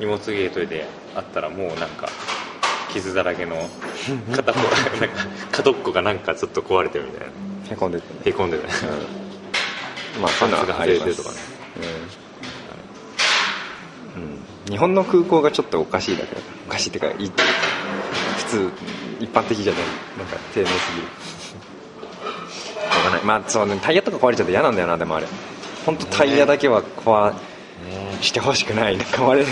[0.00, 2.08] 荷物ゲートであったらもうなんか
[2.92, 3.56] 傷だらけの
[4.34, 7.72] 片方なんか角っこがなんかちょっと壊れてるみたいな。
[7.72, 8.20] へこんでてね。
[8.24, 10.22] へこんでるうん。
[10.22, 11.36] まあそういうのが外れてるとかね
[14.16, 14.38] うん、うん、
[14.70, 17.30] 日本の空港がちょっとおかしいだけだからおかしいっていうかい
[18.38, 18.70] 普通
[19.20, 19.82] 一般的じゃない。
[20.18, 21.06] なんか丁寧すぎる。
[22.88, 23.22] わかんない。
[23.22, 25.26] まあそうねタイヤとか壊れちゃって嫌なんだよなでもあれ。
[25.84, 27.34] 本当タイヤだけは壊
[28.20, 29.44] してほしくないなんかあれ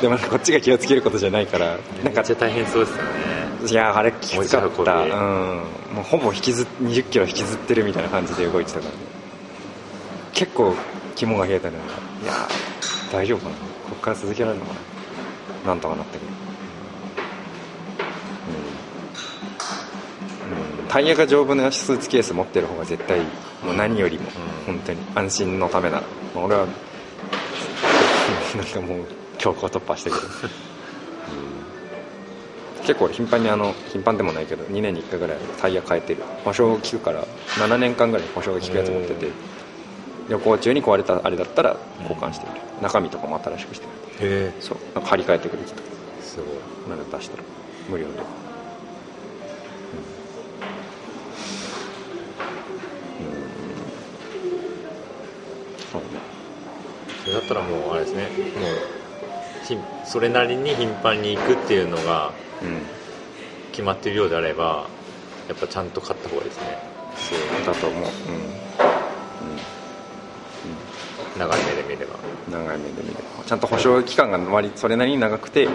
[0.00, 1.66] でもこっちが気をつけることじゃないから。
[1.66, 3.34] なんかめっちゃ大変そうですよね。
[3.70, 5.08] いやあれきつかった、うん、
[5.94, 8.98] もうほぼ引きず2 0キロ引きずってるみたいな感じで動いてたから、ね、
[10.34, 10.74] 結構
[11.14, 12.48] 肝が冷えたのがいや
[13.12, 13.56] 大丈夫かな。
[13.56, 13.62] こ
[13.96, 14.80] っから続けられるのかな。
[15.66, 16.24] なんとかなったけど
[20.48, 23.20] うん、うん、タイヤが丈夫なスーツケース持ってる方が絶対
[23.64, 24.26] もう何よりも
[24.66, 26.02] 本当に安心のためなら、
[26.34, 26.66] まあ俺は
[28.56, 29.06] なんかもう
[29.38, 30.22] 強行突破したけど
[32.82, 36.22] 結構頻繁にあの頻繁でもないけど2年に1回ぐらいタイヤ変えてる。
[36.44, 37.24] 保証が効くから
[37.58, 39.30] 7年間ぐらい保証が効くやつ持ってて。
[40.28, 42.54] 旅行中に壊れたあれだったら交換してる。
[42.80, 43.92] 中身とかも新しくしてる。
[44.20, 44.56] へえ。
[44.58, 44.78] そう。
[44.94, 45.82] なんか張り替えてくれてた
[46.18, 46.62] すごい。
[46.86, 47.44] なんか出したら
[47.86, 48.26] 無料で、
[49.92, 50.04] うん。
[53.18, 54.04] うん。
[55.84, 56.22] そうね。
[57.16, 58.34] それだったらもうあれですね。
[58.54, 58.90] もう
[59.60, 63.00] ひそれなりに頻繁に行くっていうのがうん。
[63.72, 64.90] 決まっているようであれば
[65.48, 66.80] やっぱちゃんと買った方がいいですね。
[67.14, 67.62] そう。
[67.64, 68.30] だと思う。
[68.30, 68.63] うん、
[71.38, 72.14] 長い目で見れば。
[72.46, 73.44] うん、長い目で見れば。
[73.44, 75.68] ちゃんと保証期間が割それなりに長くてっ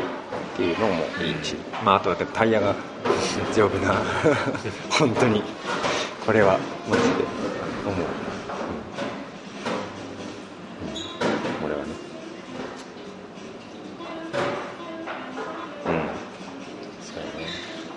[0.56, 1.56] ていうのもいいし、
[1.86, 2.76] まあ、あとはタイヤが
[3.60, 3.94] 丈夫な
[4.90, 5.44] 本当に。
[6.26, 7.10] これはマジで
[7.86, 8.00] 思う、う
[11.62, 11.64] ん。
[11.64, 11.66] うん。
[11.66, 11.88] 俺はね。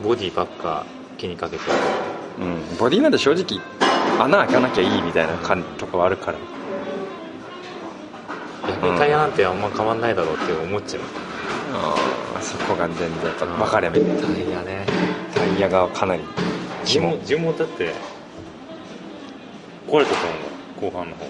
[0.03, 0.85] ボディばっか
[1.17, 1.63] 気にかけて。
[2.39, 3.61] うん、うん、ボディなんて正直
[4.19, 6.39] 穴開かなきゃいいみたいな感じとかはあるから
[8.99, 11.03] タイヤなんてあんま変わんないだろうって思っちゃう、
[11.75, 11.95] あ
[12.37, 14.87] あそこが全然やっぱ分かれ目タイヤね
[15.35, 16.23] タイヤがかなり
[16.81, 17.93] 自肝分自分もだって
[19.89, 20.17] 壊れたと
[20.81, 21.25] 思う後半の方。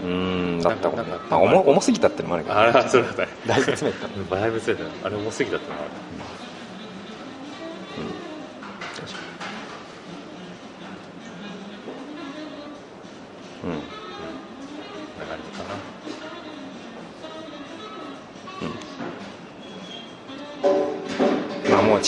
[0.00, 0.96] うーんだったも。
[0.96, 2.58] ん重重すぎたってのもあるけど。
[2.58, 4.36] あれそうだね だいぶ詰めた。
[4.36, 5.06] だいぶ強いた。
[5.06, 5.90] あれ重すぎたってのがある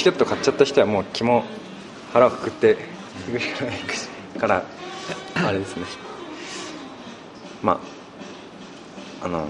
[0.01, 1.45] チケット買っちゃった人はもう肝
[2.15, 2.79] 腹をくくって
[3.27, 3.79] 行くしかない
[4.41, 4.65] から。
[5.47, 5.85] あれですね。
[7.63, 7.79] ま
[9.23, 9.47] ああのうん。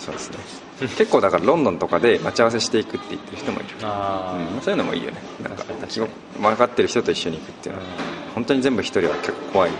[0.00, 0.38] そうですね。
[0.96, 3.68] 結構だからロンドンとかで待ち合わせしていくって言ってる人もいる。
[3.84, 5.18] あうん、そういうのもいいよね。
[5.44, 7.86] なんか分かってる人と一緒に行くっていうのは。
[8.34, 9.74] 本当に全部一人は結構怖い、う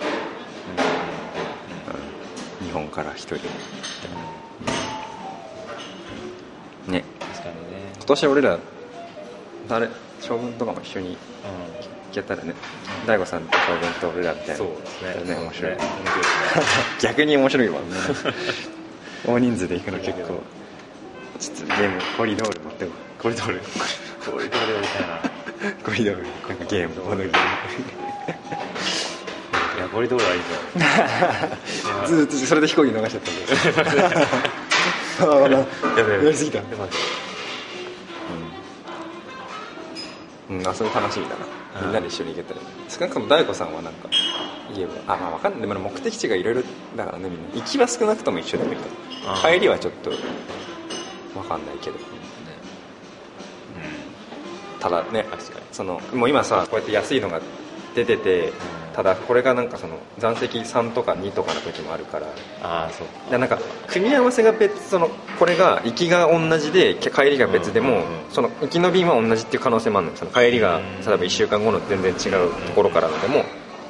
[2.64, 2.66] ん。
[2.66, 3.39] 日本から一人
[8.03, 8.59] 今年俺ら
[9.68, 9.88] 誰
[10.20, 11.16] 将軍とかも一緒に行
[12.12, 12.53] けたらね
[13.07, 14.57] 大悟さんと将軍と俺らみたいな。
[14.57, 15.34] そうですね。
[15.36, 15.78] ね面白いね。
[17.00, 17.78] 逆に面白いわ。
[19.24, 20.42] 大人数で行くの結構
[21.38, 22.90] ちょっとゲームコリドール持ってこ
[23.22, 23.61] コリドール。
[23.61, 25.20] コリドールやりたいな。
[25.84, 26.22] コリドール。
[26.22, 27.30] なんかゲームボードゲーム
[29.78, 30.46] いやコリドールはいいぞ。
[32.09, 34.42] ずーっとそれで飛行機逃しちゃったんで
[36.03, 36.59] やべやりすぎた
[40.59, 41.46] うん、あそれ楽しみだな。
[41.80, 44.09] みんなで一緒に行けたら少なくとも大悟さんはなんか
[44.74, 45.61] 言えばあまあ分かんない。
[45.62, 46.62] でも目的地がいろいろ
[46.96, 47.48] だからねみんな。
[47.55, 48.88] 行きは少なくとも一緒でもいいと。
[49.48, 51.96] 帰りはちょっと分かんないけど。
[54.80, 55.64] ただね確かに。
[55.72, 57.40] そのもう今さこうやって安いのが
[57.94, 58.53] 出てて
[58.95, 62.26] ただこれがなんかその残席3とか2とかの時もあるから。
[62.62, 63.30] ああそう。
[63.30, 68.07] でなんか組み合わせが別そのこれが行きが同じで帰りが別でも、うんうんうん。
[68.30, 70.18] その行きの便は同じっていう可能性もあるのよ。
[70.18, 73.45] その帰りがうん例えば1週間後の全然違うところからのでも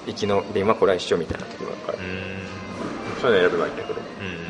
[0.07, 3.21] 行きの便はこれは一緒みたいな時もあるから、うーん。
[3.21, 4.01] そういうの選べばいいんだけど。
[4.01, 4.43] うん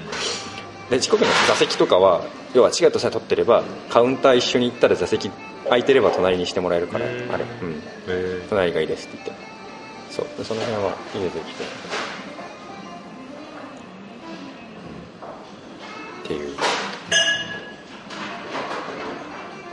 [0.91, 2.23] で遅刻の座席とかは
[2.53, 5.31] 要はチケットさえ取ってればカウンター一緒に行ったら座席
[5.65, 7.31] 空いてれば隣にしてもらえるから、うん。
[7.33, 9.52] あれ、うん、え隣がいいですって言って
[10.23, 10.39] そう。
[10.39, 11.65] でその辺は家できて。
[16.25, 16.57] っていう。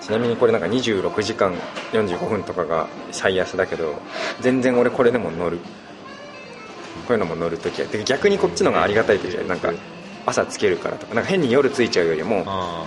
[0.01, 1.53] ちなみにこれなんか26時間
[1.93, 3.93] 45分とかが最安だけど
[4.41, 5.59] 全然俺これでも乗る。
[7.07, 7.87] こういうのも乗るときは。
[7.87, 9.71] で逆にこっちのがありがたい時はなんか
[10.25, 11.15] 朝つけるからとか。
[11.15, 12.85] なんか変に夜ついちゃうよりもあ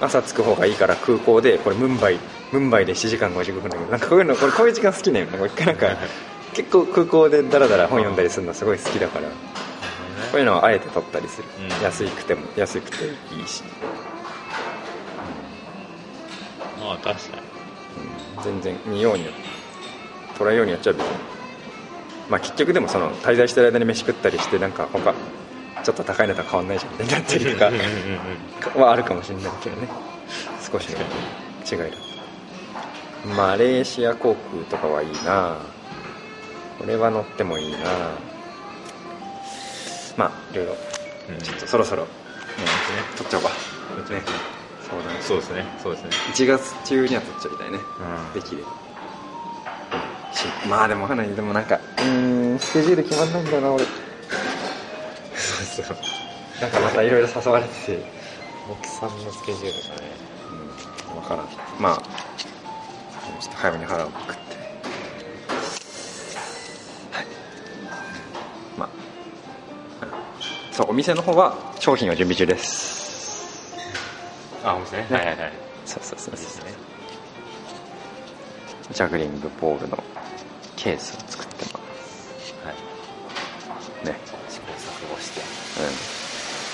[0.00, 2.18] 朝着く方がいいから空港でこれムンバイ
[2.52, 5.86] ムンバイで7時間55分だけどなんかこういうのこれこういう時間好きねなんか一回なんか
[6.54, 9.28] 結構空港でダラダラ本読んだりするのすごい好きだから。
[10.30, 13.04] こういうのはあえて取ったりする、うん安くても安くて
[13.36, 13.62] いいし、
[16.80, 17.42] ああ確かに。
[18.38, 19.26] うん全然見ように
[20.36, 21.10] 捉えようにやっちゃう別に
[22.28, 25.14] まあ結局でもその滞在してる間に飯食ったりしてなんか他
[25.84, 27.58] ちょっと高いのと変わんないじゃんみたいになったりと
[28.74, 28.80] か。
[28.80, 29.88] はあるかもしれないけどね。
[30.60, 30.98] 少しの
[31.84, 35.58] 違いだマレーシア航空とかはいいな
[36.78, 37.78] これは乗ってもいいな。
[40.16, 40.76] まあいろいろ
[41.30, 41.38] うん。
[41.38, 42.02] ちょっとそろそろ。
[42.02, 42.08] うん
[43.16, 43.50] 撮っちゃおうか。
[43.50, 44.22] ね
[44.88, 45.20] そうだね。
[45.20, 45.64] そうですね。
[45.82, 46.10] そうですね。
[46.34, 47.78] 1月中には撮っちゃいたいね。
[48.34, 48.40] うん。
[48.40, 48.48] で。
[48.48, 48.64] きる
[50.34, 53.84] しまあでもわかんないでもなんかうーんスケジュール決まんないんだよな俺。
[53.84, 55.96] そうそう。
[56.60, 58.04] なんかまたいろいろ誘われてて。
[58.68, 60.10] 僕さんのスケジュールがね。
[61.12, 61.20] うん。
[61.20, 61.48] 分からん。
[61.78, 62.02] まあ
[63.40, 64.43] ちょっと早めに腹をくくって
[70.74, 73.72] そうお店の方は商品を準備中です。
[74.64, 75.16] あそうですね。
[75.16, 75.52] はいはいはい。
[75.86, 76.72] そうそうそうですね。
[78.90, 80.02] ジャグリングボールの
[80.74, 82.54] ケースを作ってます。
[82.66, 82.74] はい。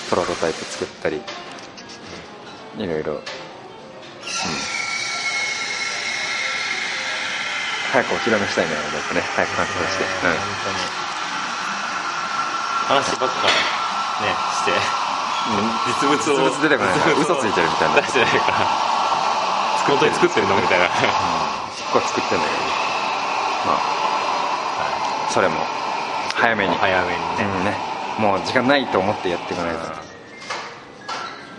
[0.09, 1.21] プロトタイプ作ったり
[2.77, 3.21] いろいろ、うん、
[7.91, 8.71] 早くお披露目したいね
[9.07, 9.21] 僕ね。
[9.21, 10.79] 早く完成して、本当に。
[12.87, 13.35] 話ばっか。
[13.47, 13.80] ね
[14.29, 14.71] して。
[16.01, 17.15] 実物を実物出てこないから。
[17.15, 18.01] 嘘ついてるみたいな。
[18.01, 18.91] 出してないから。
[19.87, 20.87] 本当に作ってるのみたいな。
[20.87, 22.61] すっごい作ってんだけど
[23.65, 25.55] まあそれも。
[26.35, 26.75] 早めに。
[26.75, 27.77] 早めにね、うんね。
[28.19, 29.79] もう時間ないと思ってやっていかないと。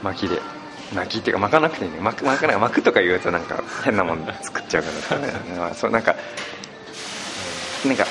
[0.03, 0.41] 巻きで。
[0.95, 1.99] 巻きっていうか巻かなくていいね。
[2.01, 2.59] 巻く巻かない。
[2.59, 5.21] 巻くとか言うとなんか変なもん作っちゃうから
[5.59, 6.15] まあそうなんか
[7.85, 8.07] なんか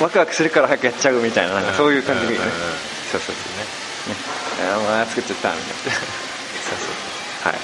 [0.00, 2.44] ワクワクするから早くやっちゃうみたいななんかそういう感じでいね。
[2.44, 3.52] うんうんうんそうそうそう。
[3.60, 4.16] ね。
[4.16, 6.00] ねああ作っちゃったみたいな。
[6.00, 7.60] そうそうはい。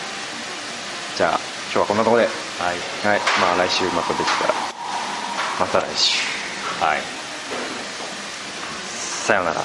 [1.17, 1.41] じゃあ
[1.73, 2.29] 今日はこんなところで。
[2.61, 2.77] はい。
[3.07, 3.21] はい。
[3.41, 4.55] まあ来週またできたら。
[5.61, 6.21] また来週。
[6.85, 7.01] はい。
[9.27, 9.65] さようなら